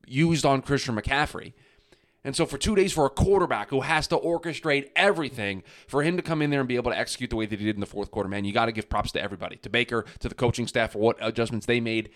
used 0.06 0.46
on 0.46 0.62
Christian 0.62 0.96
McCaffrey. 0.96 1.54
And 2.24 2.36
so, 2.36 2.46
for 2.46 2.58
two 2.58 2.76
days, 2.76 2.94
for 2.94 3.06
a 3.06 3.10
quarterback 3.10 3.70
who 3.70 3.82
has 3.82 4.08
to 4.08 4.18
orchestrate 4.18 4.90
everything, 4.96 5.64
for 5.88 6.04
him 6.04 6.18
to 6.18 6.24
come 6.24 6.42
in 6.42 6.52
there 6.52 6.60
and 6.60 6.70
be 6.70 6.76
able 6.76 6.92
to 6.92 6.98
execute 6.98 7.32
the 7.32 7.36
way 7.36 7.48
that 7.48 7.60
he 7.60 7.66
did 7.66 7.76
in 7.76 7.80
the 7.80 7.88
fourth 7.88 8.12
quarter, 8.12 8.30
man, 8.30 8.46
you 8.46 8.54
got 8.54 8.68
to 8.68 8.72
give 8.72 8.90
props 8.90 9.12
to 9.14 9.22
everybody, 9.22 9.56
to 9.58 9.70
Baker, 9.70 10.06
to 10.20 10.30
the 10.30 10.36
coaching 10.36 10.68
staff 10.68 10.92
for 10.92 11.00
what 11.00 11.18
adjustments 11.20 11.66
they 11.66 11.80
made. 11.80 12.12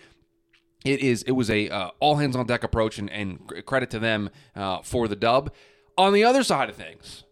It 0.83 0.99
is 0.99 1.23
it 1.23 1.31
was 1.31 1.49
a 1.49 1.69
uh, 1.69 1.89
all 1.99 2.17
hands 2.17 2.35
on 2.35 2.45
deck 2.45 2.63
approach, 2.63 2.99
and, 2.99 3.09
and 3.09 3.65
credit 3.65 3.89
to 3.91 3.99
them 3.99 4.29
uh, 4.55 4.79
for 4.83 5.07
the 5.07 5.15
dub. 5.15 5.51
On 5.97 6.13
the 6.13 6.23
other 6.23 6.43
side 6.43 6.69
of 6.69 6.75
things, 6.75 7.24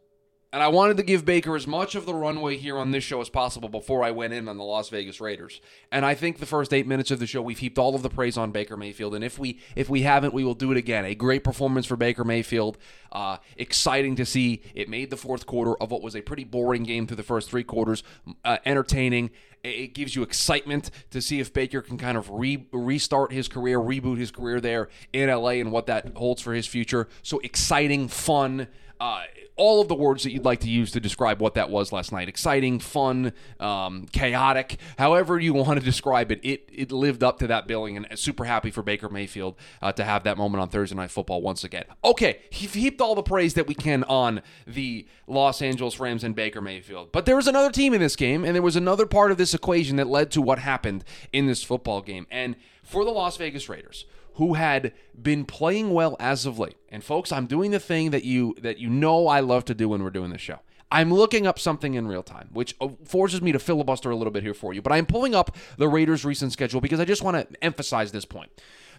and 0.53 0.61
I 0.61 0.67
wanted 0.67 0.97
to 0.97 1.03
give 1.03 1.25
Baker 1.25 1.55
as 1.55 1.65
much 1.65 1.95
of 1.95 2.05
the 2.05 2.13
runway 2.13 2.57
here 2.57 2.77
on 2.77 2.91
this 2.91 3.03
show 3.03 3.19
as 3.19 3.27
possible 3.27 3.69
before 3.69 4.03
I 4.03 4.11
went 4.11 4.33
in 4.33 4.47
on 4.47 4.57
the 4.57 4.63
Las 4.63 4.87
Vegas 4.89 5.19
Raiders. 5.19 5.59
And 5.91 6.05
I 6.05 6.13
think 6.13 6.37
the 6.37 6.45
first 6.45 6.71
eight 6.71 6.85
minutes 6.85 7.09
of 7.09 7.17
the 7.19 7.25
show 7.25 7.41
we've 7.41 7.57
heaped 7.57 7.79
all 7.79 7.95
of 7.95 8.03
the 8.03 8.09
praise 8.09 8.37
on 8.37 8.51
Baker 8.51 8.77
Mayfield. 8.77 9.15
And 9.15 9.23
if 9.23 9.39
we 9.39 9.59
if 9.75 9.89
we 9.89 10.03
haven't, 10.03 10.31
we 10.31 10.43
will 10.43 10.53
do 10.53 10.71
it 10.71 10.77
again. 10.77 11.05
A 11.05 11.15
great 11.15 11.43
performance 11.43 11.87
for 11.87 11.97
Baker 11.97 12.23
Mayfield. 12.23 12.77
Uh, 13.11 13.37
exciting 13.57 14.15
to 14.15 14.27
see. 14.27 14.61
It 14.75 14.89
made 14.89 15.09
the 15.09 15.17
fourth 15.17 15.47
quarter 15.47 15.75
of 15.81 15.89
what 15.89 16.03
was 16.03 16.15
a 16.15 16.21
pretty 16.21 16.43
boring 16.43 16.83
game 16.83 17.07
through 17.07 17.17
the 17.17 17.23
first 17.23 17.49
three 17.49 17.63
quarters 17.63 18.03
uh, 18.45 18.57
entertaining. 18.63 19.31
It 19.63 19.95
gives 19.95 20.15
you 20.15 20.21
excitement 20.21 20.91
to 21.09 21.21
see 21.21 21.39
if 21.39 21.51
Baker 21.51 21.81
can 21.81 21.97
kind 21.97 22.17
of 22.17 22.29
re- 22.29 22.67
restart 22.71 23.31
his 23.31 23.47
career, 23.47 23.79
reboot 23.79 24.19
his 24.19 24.29
career 24.29 24.61
there 24.61 24.89
in 25.13 25.29
LA, 25.31 25.51
and 25.51 25.71
what 25.71 25.87
that 25.87 26.15
holds 26.15 26.43
for 26.43 26.53
his 26.53 26.67
future. 26.67 27.07
So 27.23 27.39
exciting, 27.39 28.07
fun. 28.07 28.67
Uh, 28.99 29.23
all 29.55 29.81
of 29.81 29.87
the 29.87 29.95
words 29.95 30.23
that 30.23 30.31
you'd 30.31 30.45
like 30.45 30.59
to 30.61 30.69
use 30.69 30.91
to 30.91 30.99
describe 30.99 31.39
what 31.39 31.53
that 31.53 31.69
was 31.69 31.91
last 31.91 32.11
night. 32.11 32.27
Exciting, 32.27 32.79
fun, 32.79 33.33
um, 33.59 34.07
chaotic, 34.11 34.77
however 34.97 35.39
you 35.39 35.53
want 35.53 35.79
to 35.79 35.85
describe 35.85 36.31
it. 36.31 36.39
It 36.43 36.69
it 36.71 36.91
lived 36.91 37.23
up 37.23 37.39
to 37.39 37.47
that 37.47 37.67
billing, 37.67 37.97
and 37.97 38.07
super 38.17 38.45
happy 38.45 38.71
for 38.71 38.81
Baker 38.81 39.09
Mayfield 39.09 39.55
uh, 39.81 39.91
to 39.91 40.03
have 40.03 40.23
that 40.23 40.37
moment 40.37 40.61
on 40.61 40.69
Thursday 40.69 40.95
Night 40.95 41.11
Football 41.11 41.41
once 41.41 41.63
again. 41.63 41.85
Okay, 42.03 42.39
he 42.49 42.65
heaped 42.67 43.01
all 43.01 43.15
the 43.15 43.23
praise 43.23 43.53
that 43.53 43.67
we 43.67 43.75
can 43.75 44.03
on 44.05 44.41
the 44.65 45.07
Los 45.27 45.61
Angeles 45.61 45.99
Rams 45.99 46.23
and 46.23 46.35
Baker 46.35 46.61
Mayfield, 46.61 47.11
but 47.11 47.25
there 47.25 47.35
was 47.35 47.47
another 47.47 47.71
team 47.71 47.93
in 47.93 47.99
this 47.99 48.15
game, 48.15 48.43
and 48.43 48.55
there 48.55 48.61
was 48.61 48.75
another 48.75 49.05
part 49.05 49.31
of 49.31 49.37
this 49.37 49.53
equation 49.53 49.97
that 49.97 50.07
led 50.07 50.31
to 50.31 50.41
what 50.41 50.59
happened 50.59 51.03
in 51.31 51.45
this 51.45 51.63
football 51.63 52.01
game. 52.01 52.25
And 52.31 52.55
for 52.83 53.05
the 53.05 53.11
Las 53.11 53.37
Vegas 53.37 53.69
Raiders, 53.69 54.05
who 54.35 54.53
had 54.55 54.93
been 55.19 55.45
playing 55.45 55.91
well 55.91 56.15
as 56.19 56.45
of 56.45 56.59
late. 56.59 56.77
And 56.89 57.03
folks, 57.03 57.31
I'm 57.31 57.45
doing 57.45 57.71
the 57.71 57.79
thing 57.79 58.11
that 58.11 58.23
you 58.23 58.55
that 58.61 58.79
you 58.79 58.89
know 58.89 59.27
I 59.27 59.39
love 59.39 59.65
to 59.65 59.73
do 59.73 59.89
when 59.89 60.03
we're 60.03 60.09
doing 60.09 60.31
this 60.31 60.41
show. 60.41 60.59
I'm 60.91 61.11
looking 61.11 61.47
up 61.47 61.57
something 61.57 61.95
in 61.95 62.07
real 62.07 62.21
time, 62.21 62.49
which 62.53 62.75
uh, 62.79 62.89
forces 63.03 63.41
me 63.41 63.51
to 63.51 63.59
filibuster 63.59 64.11
a 64.11 64.15
little 64.15 64.31
bit 64.31 64.43
here 64.43 64.53
for 64.53 64.73
you. 64.73 64.81
But 64.81 64.93
I'm 64.93 65.07
pulling 65.07 65.33
up 65.33 65.57
the 65.77 65.87
Raiders' 65.87 66.23
recent 66.23 66.51
schedule 66.51 66.81
because 66.81 66.99
I 66.99 67.05
just 67.05 67.23
want 67.23 67.49
to 67.49 67.63
emphasize 67.63 68.11
this 68.11 68.25
point. 68.25 68.51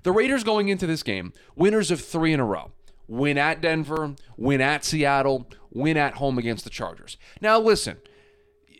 The 0.02 0.10
Raiders 0.10 0.42
going 0.42 0.68
into 0.68 0.88
this 0.88 1.04
game, 1.04 1.32
winners 1.54 1.92
of 1.92 2.00
three 2.00 2.32
in 2.32 2.40
a 2.40 2.44
row. 2.44 2.72
Win 3.06 3.38
at 3.38 3.60
Denver, 3.60 4.16
win 4.36 4.60
at 4.60 4.84
Seattle, 4.84 5.48
win 5.70 5.96
at 5.96 6.14
home 6.14 6.36
against 6.36 6.64
the 6.64 6.70
Chargers. 6.70 7.16
Now, 7.40 7.60
listen, 7.60 7.98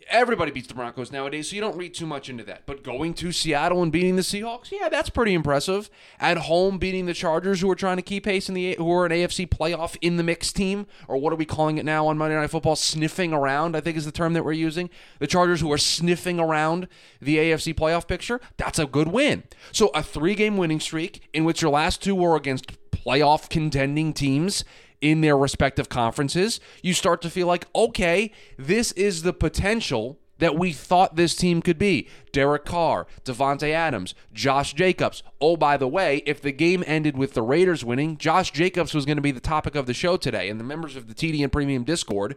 everybody 0.09 0.51
beats 0.51 0.67
the 0.67 0.73
Broncos 0.73 1.11
nowadays, 1.11 1.49
so 1.49 1.55
you 1.55 1.61
don't 1.61 1.77
read 1.77 1.93
too 1.93 2.05
much 2.05 2.29
into 2.29 2.43
that. 2.43 2.65
But 2.65 2.83
going 2.83 3.13
to 3.15 3.31
Seattle 3.31 3.81
and 3.83 3.91
beating 3.91 4.15
the 4.15 4.21
Seahawks, 4.21 4.71
yeah, 4.71 4.89
that's 4.89 5.09
pretty 5.09 5.33
impressive. 5.33 5.89
At 6.19 6.37
home, 6.37 6.77
beating 6.77 7.05
the 7.05 7.13
Chargers, 7.13 7.61
who 7.61 7.69
are 7.71 7.75
trying 7.75 7.97
to 7.97 8.01
keep 8.01 8.25
pace 8.25 8.47
in 8.49 8.55
the 8.55 8.75
who 8.75 8.91
are 8.91 9.05
an 9.05 9.11
AFC 9.11 9.47
playoff 9.47 9.97
in 10.01 10.17
the 10.17 10.23
mix 10.23 10.51
team, 10.51 10.87
or 11.07 11.17
what 11.17 11.33
are 11.33 11.37
we 11.37 11.45
calling 11.45 11.77
it 11.77 11.85
now 11.85 12.07
on 12.07 12.17
Monday 12.17 12.35
Night 12.35 12.49
Football? 12.49 12.75
Sniffing 12.75 13.33
around, 13.33 13.75
I 13.75 13.81
think 13.81 13.97
is 13.97 14.05
the 14.05 14.11
term 14.11 14.33
that 14.33 14.43
we're 14.45 14.53
using. 14.53 14.89
The 15.19 15.27
Chargers, 15.27 15.61
who 15.61 15.71
are 15.71 15.77
sniffing 15.77 16.39
around 16.39 16.87
the 17.21 17.37
AFC 17.37 17.73
playoff 17.73 18.07
picture, 18.07 18.39
that's 18.57 18.79
a 18.79 18.85
good 18.85 19.07
win. 19.09 19.43
So 19.71 19.87
a 19.89 20.03
three-game 20.03 20.57
winning 20.57 20.79
streak 20.79 21.27
in 21.33 21.45
which 21.45 21.61
your 21.61 21.71
last 21.71 22.01
two 22.01 22.15
were 22.15 22.35
against 22.35 22.71
playoff 22.91 23.49
contending 23.49 24.13
teams 24.13 24.63
in 25.05 25.21
their 25.21 25.37
respective 25.37 25.87
conferences, 25.87 26.59
you 26.81 26.91
start 26.91 27.21
to 27.21 27.29
feel 27.29 27.45
like, 27.45 27.67
okay, 27.75 28.31
this 28.57 28.91
is 28.93 29.21
the 29.21 29.33
potential 29.33 30.17
that 30.39 30.57
we 30.57 30.73
thought 30.73 31.15
this 31.15 31.35
team 31.35 31.61
could 31.61 31.77
be. 31.77 32.09
Derek 32.31 32.65
Carr, 32.65 33.05
Davante 33.23 33.69
Adams, 33.69 34.15
Josh 34.33 34.73
Jacobs. 34.73 35.21
Oh, 35.39 35.57
by 35.57 35.77
the 35.77 35.87
way, 35.87 36.23
if 36.25 36.41
the 36.41 36.51
game 36.51 36.83
ended 36.87 37.17
with 37.17 37.35
the 37.35 37.43
Raiders 37.43 37.85
winning, 37.85 38.17
Josh 38.17 38.49
Jacobs 38.51 38.95
was 38.95 39.05
going 39.05 39.17
to 39.17 39.21
be 39.21 39.31
the 39.31 39.39
topic 39.39 39.75
of 39.75 39.85
the 39.85 39.93
show 39.93 40.17
today. 40.17 40.49
And 40.49 40.59
the 40.59 40.65
members 40.65 40.95
of 40.95 41.07
the 41.07 41.13
TDN 41.13 41.51
Premium 41.51 41.83
Discord 41.83 42.35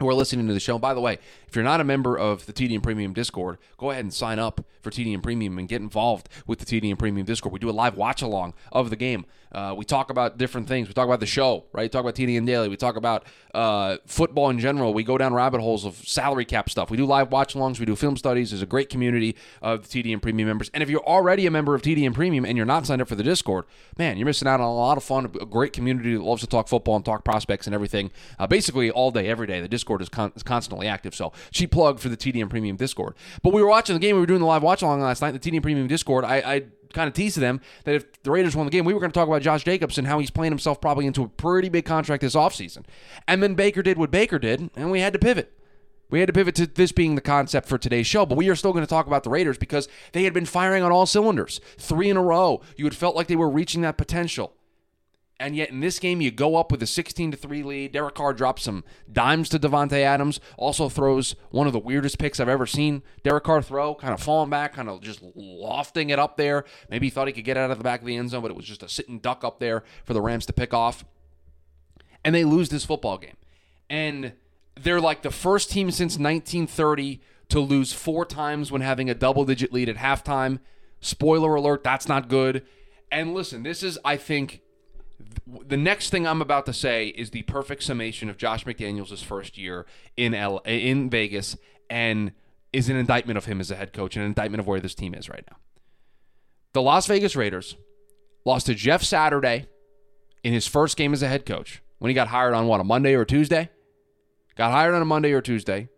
who 0.00 0.08
are 0.08 0.14
listening 0.14 0.46
to 0.46 0.52
the 0.52 0.60
show. 0.60 0.78
By 0.78 0.94
the 0.94 1.00
way, 1.00 1.18
if 1.46 1.56
you're 1.56 1.64
not 1.64 1.80
a 1.80 1.84
member 1.84 2.16
of 2.16 2.46
the 2.46 2.52
TDN 2.52 2.82
Premium 2.82 3.12
Discord, 3.12 3.58
go 3.76 3.90
ahead 3.90 4.04
and 4.04 4.12
sign 4.12 4.38
up 4.38 4.64
for 4.82 4.90
TDN 4.90 5.22
Premium 5.22 5.58
and 5.58 5.68
get 5.68 5.80
involved 5.80 6.28
with 6.46 6.58
the 6.58 6.66
TDN 6.66 6.98
Premium 6.98 7.26
Discord. 7.26 7.52
We 7.52 7.58
do 7.58 7.70
a 7.70 7.72
live 7.72 7.96
watch 7.96 8.22
along 8.22 8.54
of 8.72 8.90
the 8.90 8.96
game. 8.96 9.26
Uh, 9.50 9.74
we 9.76 9.84
talk 9.84 10.10
about 10.10 10.36
different 10.36 10.68
things. 10.68 10.88
We 10.88 10.94
talk 10.94 11.06
about 11.06 11.20
the 11.20 11.26
show, 11.26 11.64
right? 11.72 11.84
We 11.84 11.88
talk 11.88 12.02
about 12.02 12.14
TDN 12.14 12.44
Daily. 12.44 12.68
We 12.68 12.76
talk 12.76 12.96
about 12.96 13.24
uh, 13.54 13.96
football 14.06 14.50
in 14.50 14.58
general. 14.58 14.92
We 14.92 15.04
go 15.04 15.16
down 15.16 15.32
rabbit 15.32 15.60
holes 15.62 15.86
of 15.86 15.96
salary 15.96 16.44
cap 16.44 16.68
stuff. 16.68 16.90
We 16.90 16.98
do 16.98 17.06
live 17.06 17.32
watch 17.32 17.54
alongs. 17.54 17.80
We 17.80 17.86
do 17.86 17.96
film 17.96 18.18
studies. 18.18 18.50
There's 18.50 18.60
a 18.60 18.66
great 18.66 18.90
community 18.90 19.36
of 19.62 19.88
the 19.88 20.02
TDN 20.02 20.20
Premium 20.20 20.48
members. 20.48 20.70
And 20.74 20.82
if 20.82 20.90
you're 20.90 21.04
already 21.04 21.46
a 21.46 21.50
member 21.50 21.74
of 21.74 21.80
TDN 21.80 22.12
Premium 22.12 22.44
and 22.44 22.56
you're 22.56 22.66
not 22.66 22.86
signed 22.86 23.00
up 23.00 23.08
for 23.08 23.14
the 23.14 23.22
Discord, 23.22 23.64
man, 23.96 24.18
you're 24.18 24.26
missing 24.26 24.46
out 24.46 24.60
on 24.60 24.66
a 24.66 24.74
lot 24.74 24.98
of 24.98 25.04
fun. 25.04 25.24
A 25.40 25.46
great 25.46 25.72
community 25.72 26.14
that 26.14 26.22
loves 26.22 26.42
to 26.42 26.46
talk 26.46 26.68
football 26.68 26.96
and 26.96 27.04
talk 27.04 27.24
prospects 27.24 27.66
and 27.66 27.74
everything. 27.74 28.10
Uh, 28.38 28.46
basically 28.46 28.90
all 28.90 29.10
day, 29.10 29.28
every 29.28 29.46
day. 29.46 29.62
The 29.62 29.68
Discord 29.68 29.87
is, 30.02 30.08
con- 30.08 30.32
is 30.36 30.42
constantly 30.42 30.86
active. 30.86 31.14
So 31.14 31.32
cheap 31.50 31.70
plug 31.70 31.98
for 31.98 32.08
the 32.08 32.16
TDN 32.16 32.50
Premium 32.50 32.76
Discord. 32.76 33.14
But 33.42 33.52
we 33.52 33.62
were 33.62 33.68
watching 33.68 33.94
the 33.94 34.00
game. 34.00 34.16
We 34.16 34.20
were 34.20 34.26
doing 34.26 34.40
the 34.40 34.46
live 34.46 34.62
watch 34.62 34.82
along 34.82 35.00
last 35.00 35.22
night. 35.22 35.32
The 35.32 35.38
TDN 35.38 35.62
Premium 35.62 35.86
Discord. 35.86 36.24
I, 36.24 36.36
I 36.36 36.62
kind 36.92 37.08
of 37.08 37.14
teased 37.14 37.34
to 37.34 37.40
them 37.40 37.60
that 37.84 37.94
if 37.94 38.22
the 38.22 38.30
Raiders 38.30 38.56
won 38.56 38.66
the 38.66 38.70
game, 38.70 38.84
we 38.84 38.94
were 38.94 39.00
going 39.00 39.10
to 39.10 39.14
talk 39.14 39.28
about 39.28 39.42
Josh 39.42 39.64
Jacobs 39.64 39.98
and 39.98 40.06
how 40.06 40.18
he's 40.18 40.30
playing 40.30 40.52
himself 40.52 40.80
probably 40.80 41.06
into 41.06 41.22
a 41.22 41.28
pretty 41.28 41.68
big 41.68 41.84
contract 41.84 42.22
this 42.22 42.34
offseason. 42.34 42.84
And 43.26 43.42
then 43.42 43.54
Baker 43.54 43.82
did 43.82 43.98
what 43.98 44.10
Baker 44.10 44.38
did, 44.38 44.70
and 44.76 44.90
we 44.90 45.00
had 45.00 45.12
to 45.12 45.18
pivot. 45.18 45.52
We 46.10 46.20
had 46.20 46.28
to 46.28 46.32
pivot 46.32 46.54
to 46.54 46.66
this 46.66 46.92
being 46.92 47.16
the 47.16 47.20
concept 47.20 47.68
for 47.68 47.76
today's 47.76 48.06
show, 48.06 48.24
but 48.24 48.38
we 48.38 48.48
are 48.48 48.56
still 48.56 48.72
going 48.72 48.84
to 48.84 48.88
talk 48.88 49.06
about 49.06 49.24
the 49.24 49.30
Raiders 49.30 49.58
because 49.58 49.88
they 50.12 50.24
had 50.24 50.32
been 50.32 50.46
firing 50.46 50.82
on 50.82 50.90
all 50.90 51.04
cylinders. 51.04 51.60
Three 51.76 52.08
in 52.08 52.16
a 52.16 52.22
row. 52.22 52.62
You 52.76 52.86
had 52.86 52.96
felt 52.96 53.14
like 53.14 53.26
they 53.26 53.36
were 53.36 53.50
reaching 53.50 53.82
that 53.82 53.98
potential. 53.98 54.54
And 55.40 55.54
yet 55.54 55.70
in 55.70 55.78
this 55.78 56.00
game, 56.00 56.20
you 56.20 56.32
go 56.32 56.56
up 56.56 56.72
with 56.72 56.82
a 56.82 56.86
16 56.86 57.30
to 57.30 57.36
3 57.36 57.62
lead. 57.62 57.92
Derek 57.92 58.16
Carr 58.16 58.32
drops 58.32 58.64
some 58.64 58.82
dimes 59.10 59.48
to 59.50 59.58
Davante 59.58 60.02
Adams. 60.02 60.40
Also 60.56 60.88
throws 60.88 61.36
one 61.50 61.68
of 61.68 61.72
the 61.72 61.78
weirdest 61.78 62.18
picks 62.18 62.40
I've 62.40 62.48
ever 62.48 62.66
seen 62.66 63.02
Derek 63.22 63.44
Carr 63.44 63.62
throw, 63.62 63.94
kind 63.94 64.12
of 64.12 64.20
falling 64.20 64.50
back, 64.50 64.74
kind 64.74 64.88
of 64.88 65.00
just 65.00 65.22
lofting 65.36 66.10
it 66.10 66.18
up 66.18 66.36
there. 66.36 66.64
Maybe 66.90 67.06
he 67.06 67.10
thought 67.10 67.28
he 67.28 67.32
could 67.32 67.44
get 67.44 67.56
out 67.56 67.70
of 67.70 67.78
the 67.78 67.84
back 67.84 68.00
of 68.00 68.06
the 68.06 68.16
end 68.16 68.30
zone, 68.30 68.42
but 68.42 68.50
it 68.50 68.56
was 68.56 68.66
just 68.66 68.82
a 68.82 68.88
sitting 68.88 69.20
duck 69.20 69.44
up 69.44 69.60
there 69.60 69.84
for 70.04 70.12
the 70.12 70.20
Rams 70.20 70.46
to 70.46 70.52
pick 70.52 70.74
off. 70.74 71.04
And 72.24 72.34
they 72.34 72.44
lose 72.44 72.68
this 72.68 72.84
football 72.84 73.18
game. 73.18 73.36
And 73.88 74.32
they're 74.74 75.00
like 75.00 75.22
the 75.22 75.30
first 75.30 75.70
team 75.70 75.90
since 75.90 76.18
1930 76.18 77.20
to 77.48 77.60
lose 77.60 77.92
four 77.92 78.24
times 78.24 78.72
when 78.72 78.82
having 78.82 79.08
a 79.08 79.14
double 79.14 79.44
digit 79.44 79.72
lead 79.72 79.88
at 79.88 79.96
halftime. 79.96 80.58
Spoiler 81.00 81.54
alert, 81.54 81.84
that's 81.84 82.08
not 82.08 82.28
good. 82.28 82.66
And 83.10 83.34
listen, 83.34 83.62
this 83.62 83.82
is, 83.82 83.98
I 84.04 84.16
think, 84.16 84.60
the 85.66 85.76
next 85.76 86.10
thing 86.10 86.26
I'm 86.26 86.42
about 86.42 86.66
to 86.66 86.72
say 86.72 87.08
is 87.08 87.30
the 87.30 87.42
perfect 87.42 87.82
summation 87.82 88.28
of 88.28 88.36
Josh 88.36 88.64
McDaniels' 88.64 89.24
first 89.24 89.58
year 89.58 89.86
in 90.16 90.34
L 90.34 90.58
in 90.64 91.10
Vegas 91.10 91.56
and 91.90 92.32
is 92.72 92.88
an 92.88 92.96
indictment 92.96 93.38
of 93.38 93.46
him 93.46 93.60
as 93.60 93.70
a 93.70 93.76
head 93.76 93.92
coach, 93.92 94.14
and 94.14 94.22
an 94.22 94.28
indictment 94.28 94.60
of 94.60 94.66
where 94.66 94.80
this 94.80 94.94
team 94.94 95.14
is 95.14 95.28
right 95.28 95.44
now. 95.50 95.56
The 96.74 96.82
Las 96.82 97.06
Vegas 97.06 97.34
Raiders 97.34 97.76
lost 98.44 98.66
to 98.66 98.74
Jeff 98.74 99.02
Saturday 99.02 99.66
in 100.44 100.52
his 100.52 100.66
first 100.66 100.96
game 100.96 101.12
as 101.12 101.22
a 101.22 101.28
head 101.28 101.46
coach 101.46 101.82
when 101.98 102.10
he 102.10 102.14
got 102.14 102.28
hired 102.28 102.54
on 102.54 102.66
what, 102.66 102.80
a 102.80 102.84
Monday 102.84 103.14
or 103.14 103.22
a 103.22 103.26
Tuesday? 103.26 103.70
Got 104.54 104.72
hired 104.72 104.94
on 104.94 105.02
a 105.02 105.06
Monday 105.06 105.32
or 105.32 105.40
Tuesday. 105.40 105.88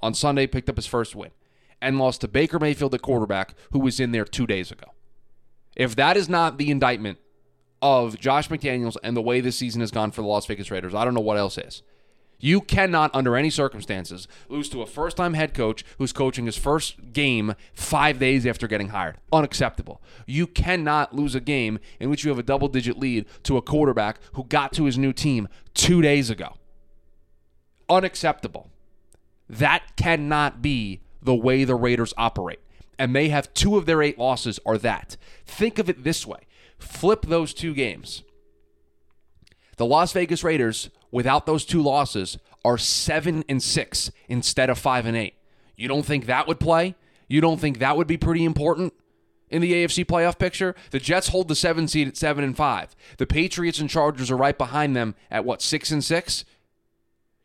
On 0.00 0.14
Sunday, 0.14 0.46
picked 0.46 0.68
up 0.68 0.76
his 0.76 0.86
first 0.86 1.14
win 1.14 1.30
and 1.80 1.98
lost 1.98 2.20
to 2.20 2.28
Baker 2.28 2.58
Mayfield, 2.58 2.92
the 2.92 2.98
quarterback, 2.98 3.54
who 3.72 3.80
was 3.80 3.98
in 4.00 4.12
there 4.12 4.24
two 4.24 4.46
days 4.46 4.70
ago. 4.70 4.86
If 5.76 5.96
that 5.96 6.16
is 6.16 6.28
not 6.28 6.58
the 6.58 6.70
indictment 6.70 7.18
of 7.82 8.18
Josh 8.18 8.48
McDaniels 8.48 8.96
and 9.02 9.16
the 9.16 9.20
way 9.20 9.40
this 9.40 9.58
season 9.58 9.80
has 9.80 9.90
gone 9.90 10.12
for 10.12 10.22
the 10.22 10.28
Las 10.28 10.46
Vegas 10.46 10.70
Raiders, 10.70 10.94
I 10.94 11.04
don't 11.04 11.14
know 11.14 11.20
what 11.20 11.36
else 11.36 11.58
is. 11.58 11.82
You 12.38 12.60
cannot, 12.60 13.14
under 13.14 13.36
any 13.36 13.50
circumstances, 13.50 14.26
lose 14.48 14.68
to 14.70 14.82
a 14.82 14.86
first 14.86 15.16
time 15.16 15.34
head 15.34 15.54
coach 15.54 15.84
who's 15.98 16.12
coaching 16.12 16.46
his 16.46 16.56
first 16.56 17.12
game 17.12 17.54
five 17.72 18.18
days 18.18 18.44
after 18.46 18.66
getting 18.66 18.88
hired. 18.88 19.18
Unacceptable. 19.32 20.02
You 20.26 20.48
cannot 20.48 21.14
lose 21.14 21.36
a 21.36 21.40
game 21.40 21.78
in 22.00 22.10
which 22.10 22.24
you 22.24 22.30
have 22.30 22.40
a 22.40 22.42
double 22.42 22.66
digit 22.66 22.98
lead 22.98 23.26
to 23.44 23.56
a 23.56 23.62
quarterback 23.62 24.18
who 24.32 24.42
got 24.42 24.72
to 24.72 24.86
his 24.86 24.98
new 24.98 25.12
team 25.12 25.46
two 25.72 26.02
days 26.02 26.30
ago. 26.30 26.54
Unacceptable. 27.88 28.70
That 29.48 29.96
cannot 29.96 30.60
be 30.60 31.00
the 31.22 31.36
way 31.36 31.62
the 31.62 31.76
Raiders 31.76 32.12
operate. 32.16 32.58
And 32.98 33.14
they 33.14 33.28
have 33.28 33.54
two 33.54 33.76
of 33.76 33.86
their 33.86 34.02
eight 34.02 34.18
losses 34.18 34.58
are 34.66 34.78
that. 34.78 35.16
Think 35.46 35.78
of 35.78 35.88
it 35.88 36.02
this 36.02 36.26
way 36.26 36.40
Flip 36.82 37.26
those 37.26 37.54
two 37.54 37.74
games. 37.74 38.22
The 39.76 39.86
Las 39.86 40.12
Vegas 40.12 40.44
Raiders, 40.44 40.90
without 41.10 41.46
those 41.46 41.64
two 41.64 41.82
losses, 41.82 42.38
are 42.64 42.78
seven 42.78 43.44
and 43.48 43.62
six 43.62 44.10
instead 44.28 44.68
of 44.68 44.78
five 44.78 45.06
and 45.06 45.16
eight. 45.16 45.34
You 45.76 45.88
don't 45.88 46.04
think 46.04 46.26
that 46.26 46.46
would 46.46 46.60
play? 46.60 46.94
You 47.28 47.40
don't 47.40 47.60
think 47.60 47.78
that 47.78 47.96
would 47.96 48.06
be 48.06 48.16
pretty 48.16 48.44
important 48.44 48.92
in 49.48 49.62
the 49.62 49.72
AFC 49.72 50.04
playoff 50.04 50.38
picture? 50.38 50.74
The 50.90 50.98
Jets 50.98 51.28
hold 51.28 51.48
the 51.48 51.54
seven 51.54 51.88
seed 51.88 52.08
at 52.08 52.16
seven 52.16 52.44
and 52.44 52.56
five. 52.56 52.94
The 53.18 53.26
Patriots 53.26 53.78
and 53.78 53.88
Chargers 53.88 54.30
are 54.30 54.36
right 54.36 54.56
behind 54.56 54.94
them 54.94 55.14
at 55.30 55.44
what 55.44 55.62
six 55.62 55.90
and 55.90 56.04
six. 56.04 56.44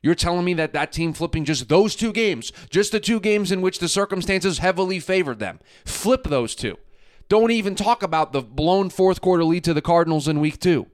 You're 0.01 0.15
telling 0.15 0.45
me 0.45 0.53
that 0.55 0.73
that 0.73 0.91
team 0.91 1.13
flipping 1.13 1.45
just 1.45 1.69
those 1.69 1.95
two 1.95 2.11
games, 2.11 2.51
just 2.69 2.91
the 2.91 2.99
two 2.99 3.19
games 3.19 3.51
in 3.51 3.61
which 3.61 3.79
the 3.79 3.89
circumstances 3.89 4.59
heavily 4.59 4.99
favored 4.99 5.39
them, 5.39 5.59
flip 5.85 6.23
those 6.25 6.53
two. 6.53 6.77
Don't 7.29 7.51
even 7.51 7.75
talk 7.75 8.03
about 8.03 8.31
the 8.31 8.41
blown 8.41 8.89
fourth 8.89 9.21
quarter 9.21 9.43
lead 9.43 9.63
to 9.65 9.73
the 9.73 9.81
Cardinals 9.81 10.27
in 10.27 10.39
week 10.39 10.59
two. 10.59 10.87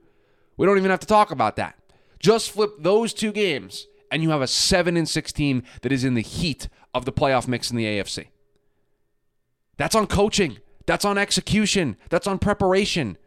We 0.56 0.66
don't 0.66 0.78
even 0.78 0.90
have 0.90 1.00
to 1.00 1.06
talk 1.06 1.30
about 1.30 1.56
that. 1.56 1.76
Just 2.18 2.50
flip 2.50 2.70
those 2.78 3.12
two 3.12 3.32
games, 3.32 3.86
and 4.10 4.22
you 4.22 4.30
have 4.30 4.40
a 4.40 4.46
7 4.46 4.96
and 4.96 5.08
6 5.08 5.32
team 5.32 5.62
that 5.82 5.92
is 5.92 6.04
in 6.04 6.14
the 6.14 6.22
heat 6.22 6.68
of 6.92 7.04
the 7.04 7.12
playoff 7.12 7.46
mix 7.46 7.70
in 7.70 7.76
the 7.76 7.84
AFC. 7.84 8.28
That's 9.76 9.94
on 9.94 10.06
coaching. 10.06 10.58
That's 10.86 11.04
on 11.04 11.18
execution. 11.18 11.96
That's 12.08 12.26
on 12.26 12.38
preparation. 12.38 13.18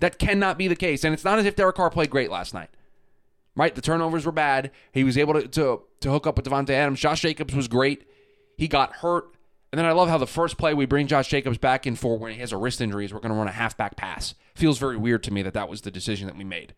That 0.00 0.18
cannot 0.18 0.58
be 0.58 0.68
the 0.68 0.76
case. 0.76 1.04
And 1.04 1.14
it's 1.14 1.24
not 1.24 1.38
as 1.38 1.46
if 1.46 1.56
Derek 1.56 1.76
Carr 1.76 1.90
played 1.90 2.10
great 2.10 2.30
last 2.30 2.54
night. 2.54 2.70
Right? 3.56 3.74
The 3.74 3.80
turnovers 3.80 4.24
were 4.24 4.32
bad. 4.32 4.70
He 4.92 5.02
was 5.02 5.18
able 5.18 5.34
to, 5.34 5.48
to, 5.48 5.82
to 6.00 6.10
hook 6.10 6.26
up 6.26 6.36
with 6.36 6.46
Davante 6.46 6.70
Adams. 6.70 7.00
Josh 7.00 7.22
Jacobs 7.22 7.54
was 7.54 7.66
great. 7.66 8.06
He 8.56 8.68
got 8.68 8.96
hurt. 8.96 9.34
And 9.70 9.78
then 9.78 9.84
I 9.84 9.92
love 9.92 10.08
how 10.08 10.16
the 10.18 10.26
first 10.26 10.56
play 10.56 10.72
we 10.72 10.86
bring 10.86 11.06
Josh 11.06 11.28
Jacobs 11.28 11.58
back 11.58 11.86
in 11.86 11.94
for 11.94 12.16
when 12.16 12.32
he 12.32 12.40
has 12.40 12.52
a 12.52 12.56
wrist 12.56 12.80
injury 12.80 13.04
is 13.04 13.12
we're 13.12 13.20
going 13.20 13.32
to 13.32 13.38
run 13.38 13.48
a 13.48 13.52
halfback 13.52 13.96
pass. 13.96 14.34
Feels 14.54 14.78
very 14.78 14.96
weird 14.96 15.22
to 15.24 15.30
me 15.30 15.42
that 15.42 15.52
that 15.52 15.68
was 15.68 15.82
the 15.82 15.90
decision 15.90 16.26
that 16.26 16.36
we 16.36 16.44
made. 16.44 16.74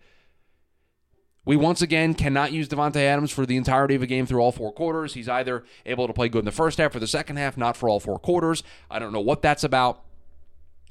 We 1.44 1.56
once 1.56 1.80
again 1.80 2.14
cannot 2.14 2.52
use 2.52 2.68
Davante 2.68 2.96
Adams 2.96 3.30
for 3.30 3.46
the 3.46 3.56
entirety 3.56 3.94
of 3.94 4.02
a 4.02 4.06
game 4.06 4.26
through 4.26 4.40
all 4.40 4.52
four 4.52 4.72
quarters. 4.72 5.14
He's 5.14 5.28
either 5.28 5.64
able 5.86 6.06
to 6.06 6.12
play 6.12 6.28
good 6.28 6.40
in 6.40 6.44
the 6.44 6.52
first 6.52 6.78
half 6.78 6.94
or 6.94 6.98
the 6.98 7.06
second 7.06 7.36
half, 7.36 7.56
not 7.56 7.76
for 7.76 7.88
all 7.88 8.00
four 8.00 8.18
quarters. 8.18 8.62
I 8.90 8.98
don't 8.98 9.12
know 9.12 9.20
what 9.20 9.40
that's 9.40 9.64
about. 9.64 10.04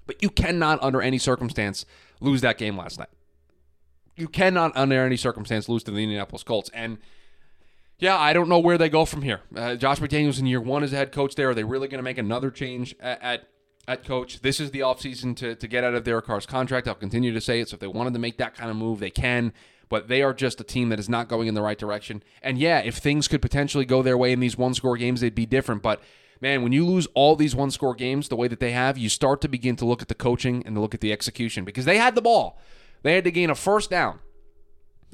But 0.07 0.23
you 0.23 0.29
cannot, 0.29 0.81
under 0.81 1.01
any 1.01 1.19
circumstance, 1.19 1.85
lose 2.19 2.41
that 2.41 2.57
game 2.57 2.75
last 2.75 2.97
night. 2.97 3.09
You 4.15 4.27
cannot, 4.27 4.75
under 4.75 5.05
any 5.05 5.17
circumstance, 5.17 5.69
lose 5.69 5.83
to 5.83 5.91
the 5.91 6.01
Indianapolis 6.01 6.43
Colts. 6.43 6.71
And 6.73 6.97
yeah, 7.99 8.17
I 8.17 8.31
don't 8.31 8.47
know 8.47 8.59
where 8.59 8.77
they 8.77 8.89
go 8.89 9.03
from 9.03 9.21
here. 9.21 9.41
Uh, 9.53 9.75
Josh 9.75 9.99
McDaniels 9.99 10.39
in 10.39 10.45
year 10.45 10.61
one 10.61 10.83
as 10.83 10.93
a 10.93 10.95
head 10.95 11.11
coach 11.11 11.35
there. 11.35 11.49
Are 11.49 11.53
they 11.53 11.65
really 11.65 11.89
going 11.89 11.99
to 11.99 12.03
make 12.03 12.17
another 12.17 12.49
change 12.49 12.95
at, 12.99 13.21
at, 13.21 13.49
at 13.89 14.05
coach? 14.05 14.41
This 14.41 14.61
is 14.61 14.71
the 14.71 14.79
offseason 14.79 15.35
to, 15.37 15.55
to 15.55 15.67
get 15.67 15.83
out 15.83 15.93
of 15.93 16.05
Derek 16.05 16.25
Carr's 16.25 16.45
contract. 16.45 16.87
I'll 16.87 16.95
continue 16.95 17.33
to 17.33 17.41
say 17.41 17.59
it. 17.59 17.69
So 17.69 17.75
if 17.75 17.81
they 17.81 17.87
wanted 17.87 18.13
to 18.13 18.19
make 18.19 18.37
that 18.37 18.55
kind 18.55 18.71
of 18.71 18.77
move, 18.77 18.99
they 18.99 19.09
can. 19.09 19.51
But 19.89 20.07
they 20.07 20.21
are 20.21 20.33
just 20.33 20.61
a 20.61 20.63
team 20.63 20.89
that 20.89 20.99
is 20.99 21.09
not 21.09 21.27
going 21.27 21.47
in 21.47 21.55
the 21.55 21.61
right 21.61 21.77
direction. 21.77 22.23
And 22.41 22.57
yeah, 22.57 22.79
if 22.79 22.97
things 22.97 23.27
could 23.27 23.41
potentially 23.41 23.85
go 23.85 24.01
their 24.01 24.17
way 24.17 24.31
in 24.31 24.39
these 24.39 24.57
one 24.57 24.73
score 24.73 24.95
games, 24.95 25.19
they'd 25.19 25.35
be 25.35 25.45
different. 25.45 25.81
But 25.81 26.01
man, 26.39 26.63
when 26.63 26.71
you 26.71 26.85
lose 26.85 27.07
all 27.15 27.35
these 27.35 27.55
one 27.55 27.71
score 27.71 27.95
games 27.95 28.29
the 28.29 28.35
way 28.37 28.47
that 28.47 28.61
they 28.61 28.71
have, 28.71 28.97
you 28.97 29.09
start 29.09 29.41
to 29.41 29.49
begin 29.49 29.75
to 29.75 29.85
look 29.85 30.01
at 30.01 30.07
the 30.07 30.15
coaching 30.15 30.63
and 30.65 30.75
to 30.75 30.81
look 30.81 30.93
at 30.93 31.01
the 31.01 31.11
execution 31.11 31.65
because 31.65 31.85
they 31.85 31.97
had 31.97 32.15
the 32.15 32.21
ball. 32.21 32.61
They 33.01 33.15
had 33.15 33.23
to 33.25 33.31
gain 33.31 33.49
a 33.49 33.55
first 33.55 33.89
down 33.89 34.19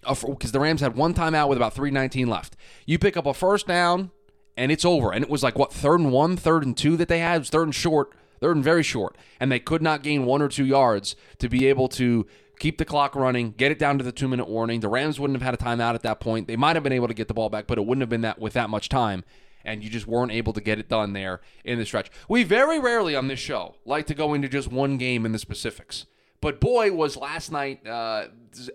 because 0.01 0.51
the 0.51 0.59
Rams 0.59 0.81
had 0.81 0.95
one 0.95 1.13
timeout 1.13 1.49
with 1.49 1.57
about 1.57 1.73
319 1.73 2.27
left. 2.27 2.55
You 2.85 2.99
pick 2.99 3.17
up 3.17 3.25
a 3.25 3.33
first 3.33 3.67
down 3.67 4.11
and 4.57 4.71
it's 4.71 4.85
over. 4.85 5.11
And 5.11 5.23
it 5.23 5.29
was 5.29 5.43
like 5.43 5.57
what 5.57 5.73
third 5.73 5.99
and 5.99 6.11
one, 6.11 6.37
third 6.37 6.65
and 6.65 6.75
two 6.75 6.97
that 6.97 7.07
they 7.07 7.19
had. 7.19 7.35
It 7.35 7.39
was 7.39 7.49
third 7.49 7.63
and 7.63 7.75
short, 7.75 8.13
third 8.39 8.55
and 8.55 8.63
very 8.63 8.83
short, 8.83 9.17
and 9.39 9.51
they 9.51 9.59
could 9.59 9.81
not 9.81 10.03
gain 10.03 10.25
one 10.25 10.41
or 10.41 10.47
two 10.47 10.65
yards 10.65 11.15
to 11.39 11.49
be 11.49 11.67
able 11.67 11.87
to 11.89 12.25
keep 12.59 12.77
the 12.77 12.85
clock 12.85 13.15
running, 13.15 13.51
get 13.51 13.71
it 13.71 13.79
down 13.79 13.97
to 13.97 14.03
the 14.03 14.11
two 14.11 14.27
minute 14.27 14.47
warning. 14.47 14.79
The 14.79 14.87
Rams 14.87 15.19
wouldn't 15.19 15.41
have 15.41 15.45
had 15.45 15.53
a 15.53 15.63
timeout 15.63 15.95
at 15.95 16.03
that 16.03 16.19
point. 16.19 16.47
They 16.47 16.55
might 16.55 16.75
have 16.75 16.83
been 16.83 16.93
able 16.93 17.07
to 17.07 17.13
get 17.13 17.27
the 17.27 17.33
ball 17.33 17.49
back, 17.49 17.67
but 17.67 17.77
it 17.77 17.85
wouldn't 17.85 18.01
have 18.01 18.09
been 18.09 18.21
that 18.21 18.39
with 18.39 18.53
that 18.53 18.69
much 18.69 18.89
time. 18.89 19.23
And 19.63 19.83
you 19.83 19.89
just 19.89 20.05
weren't 20.05 20.31
able 20.31 20.53
to 20.53 20.61
get 20.61 20.77
it 20.77 20.87
done 20.87 21.13
there 21.13 21.41
in 21.63 21.79
the 21.79 21.85
stretch. 21.85 22.11
We 22.29 22.43
very 22.43 22.79
rarely 22.79 23.15
on 23.15 23.27
this 23.27 23.39
show 23.39 23.75
like 23.83 24.05
to 24.07 24.13
go 24.13 24.35
into 24.35 24.47
just 24.47 24.71
one 24.71 24.97
game 24.97 25.25
in 25.25 25.31
the 25.31 25.39
specifics. 25.39 26.05
But 26.39 26.61
boy, 26.61 26.91
was 26.91 27.17
last 27.17 27.51
night 27.51 27.85
uh, 27.87 28.27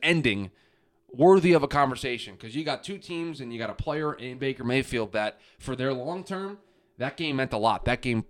ending 0.02 0.50
worthy 1.12 1.52
of 1.52 1.62
a 1.62 1.68
conversation 1.68 2.34
because 2.34 2.54
you 2.54 2.64
got 2.64 2.82
two 2.82 2.98
teams 2.98 3.40
and 3.40 3.52
you 3.52 3.58
got 3.58 3.70
a 3.70 3.74
player 3.74 4.14
in 4.14 4.38
Baker 4.38 4.64
Mayfield 4.64 5.12
that, 5.12 5.38
for 5.58 5.76
their 5.76 5.92
long 5.92 6.24
term, 6.24 6.58
that 7.00 7.16
game 7.16 7.36
meant 7.36 7.54
a 7.54 7.56
lot. 7.56 7.86
That 7.86 8.02
game 8.02 8.24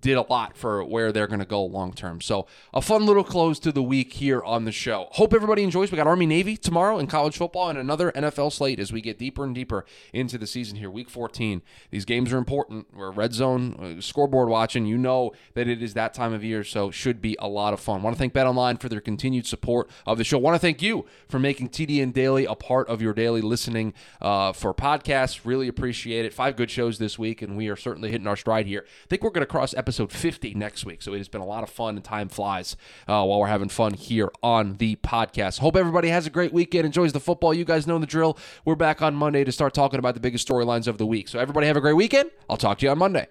did 0.00 0.16
a 0.16 0.22
lot 0.22 0.56
for 0.56 0.82
where 0.84 1.12
they're 1.12 1.28
going 1.28 1.38
to 1.40 1.46
go 1.46 1.64
long 1.64 1.92
term. 1.92 2.20
So, 2.20 2.48
a 2.74 2.82
fun 2.82 3.06
little 3.06 3.22
close 3.22 3.60
to 3.60 3.70
the 3.70 3.84
week 3.84 4.14
here 4.14 4.42
on 4.42 4.64
the 4.64 4.72
show. 4.72 5.06
Hope 5.12 5.32
everybody 5.32 5.62
enjoys. 5.62 5.92
We 5.92 5.96
got 5.96 6.08
Army 6.08 6.26
Navy 6.26 6.56
tomorrow 6.56 6.98
in 6.98 7.06
college 7.06 7.36
football 7.36 7.70
and 7.70 7.78
another 7.78 8.10
NFL 8.10 8.52
slate 8.52 8.80
as 8.80 8.92
we 8.92 9.00
get 9.00 9.16
deeper 9.16 9.44
and 9.44 9.54
deeper 9.54 9.84
into 10.12 10.38
the 10.38 10.48
season 10.48 10.76
here. 10.76 10.90
Week 10.90 11.08
14. 11.08 11.62
These 11.92 12.04
games 12.04 12.32
are 12.32 12.38
important. 12.38 12.88
We're 12.92 13.12
red 13.12 13.32
zone 13.32 13.96
uh, 13.98 14.00
scoreboard 14.00 14.48
watching. 14.48 14.86
You 14.86 14.98
know 14.98 15.30
that 15.54 15.68
it 15.68 15.80
is 15.80 15.94
that 15.94 16.12
time 16.12 16.32
of 16.32 16.42
year, 16.42 16.64
so 16.64 16.90
should 16.90 17.22
be 17.22 17.36
a 17.38 17.48
lot 17.48 17.72
of 17.72 17.78
fun. 17.78 18.02
Want 18.02 18.16
to 18.16 18.18
thank 18.18 18.32
Bet 18.32 18.46
Online 18.46 18.76
for 18.76 18.88
their 18.88 19.00
continued 19.00 19.46
support 19.46 19.88
of 20.04 20.18
the 20.18 20.24
show. 20.24 20.36
Want 20.36 20.56
to 20.56 20.58
thank 20.58 20.82
you 20.82 21.06
for 21.28 21.38
making 21.38 21.68
TDN 21.68 22.12
Daily 22.12 22.44
a 22.44 22.56
part 22.56 22.88
of 22.88 23.00
your 23.00 23.14
daily 23.14 23.40
listening 23.40 23.94
uh, 24.20 24.52
for 24.52 24.74
podcasts. 24.74 25.42
Really 25.44 25.68
appreciate 25.68 26.24
it. 26.24 26.34
Five 26.34 26.56
good 26.56 26.72
shows 26.72 26.98
this 26.98 27.16
week, 27.16 27.40
and 27.40 27.56
we 27.56 27.68
are 27.68 27.76
certainly 27.76 27.99
certainly 28.00 28.12
hitting 28.12 28.26
our 28.26 28.36
stride 28.36 28.66
here. 28.66 28.84
I 28.86 29.06
think 29.08 29.22
we're 29.22 29.30
going 29.30 29.42
to 29.42 29.46
cross 29.46 29.74
episode 29.74 30.10
50 30.10 30.54
next 30.54 30.86
week. 30.86 31.02
So 31.02 31.12
it 31.12 31.18
has 31.18 31.28
been 31.28 31.40
a 31.40 31.46
lot 31.46 31.62
of 31.62 31.70
fun 31.70 31.96
and 31.96 32.04
time 32.04 32.28
flies 32.28 32.76
uh, 33.06 33.24
while 33.24 33.40
we're 33.40 33.46
having 33.46 33.68
fun 33.68 33.94
here 33.94 34.30
on 34.42 34.76
the 34.76 34.96
podcast. 34.96 35.58
Hope 35.58 35.76
everybody 35.76 36.08
has 36.08 36.26
a 36.26 36.30
great 36.30 36.52
weekend, 36.52 36.86
enjoys 36.86 37.12
the 37.12 37.20
football. 37.20 37.52
You 37.52 37.64
guys 37.64 37.86
know 37.86 37.98
the 37.98 38.06
drill. 38.06 38.38
We're 38.64 38.74
back 38.74 39.02
on 39.02 39.14
Monday 39.14 39.44
to 39.44 39.52
start 39.52 39.74
talking 39.74 39.98
about 39.98 40.14
the 40.14 40.20
biggest 40.20 40.48
storylines 40.48 40.86
of 40.86 40.98
the 40.98 41.06
week. 41.06 41.28
So 41.28 41.38
everybody 41.38 41.66
have 41.66 41.76
a 41.76 41.80
great 41.80 41.96
weekend. 41.96 42.30
I'll 42.48 42.56
talk 42.56 42.78
to 42.78 42.86
you 42.86 42.90
on 42.90 42.98
Monday. 42.98 43.28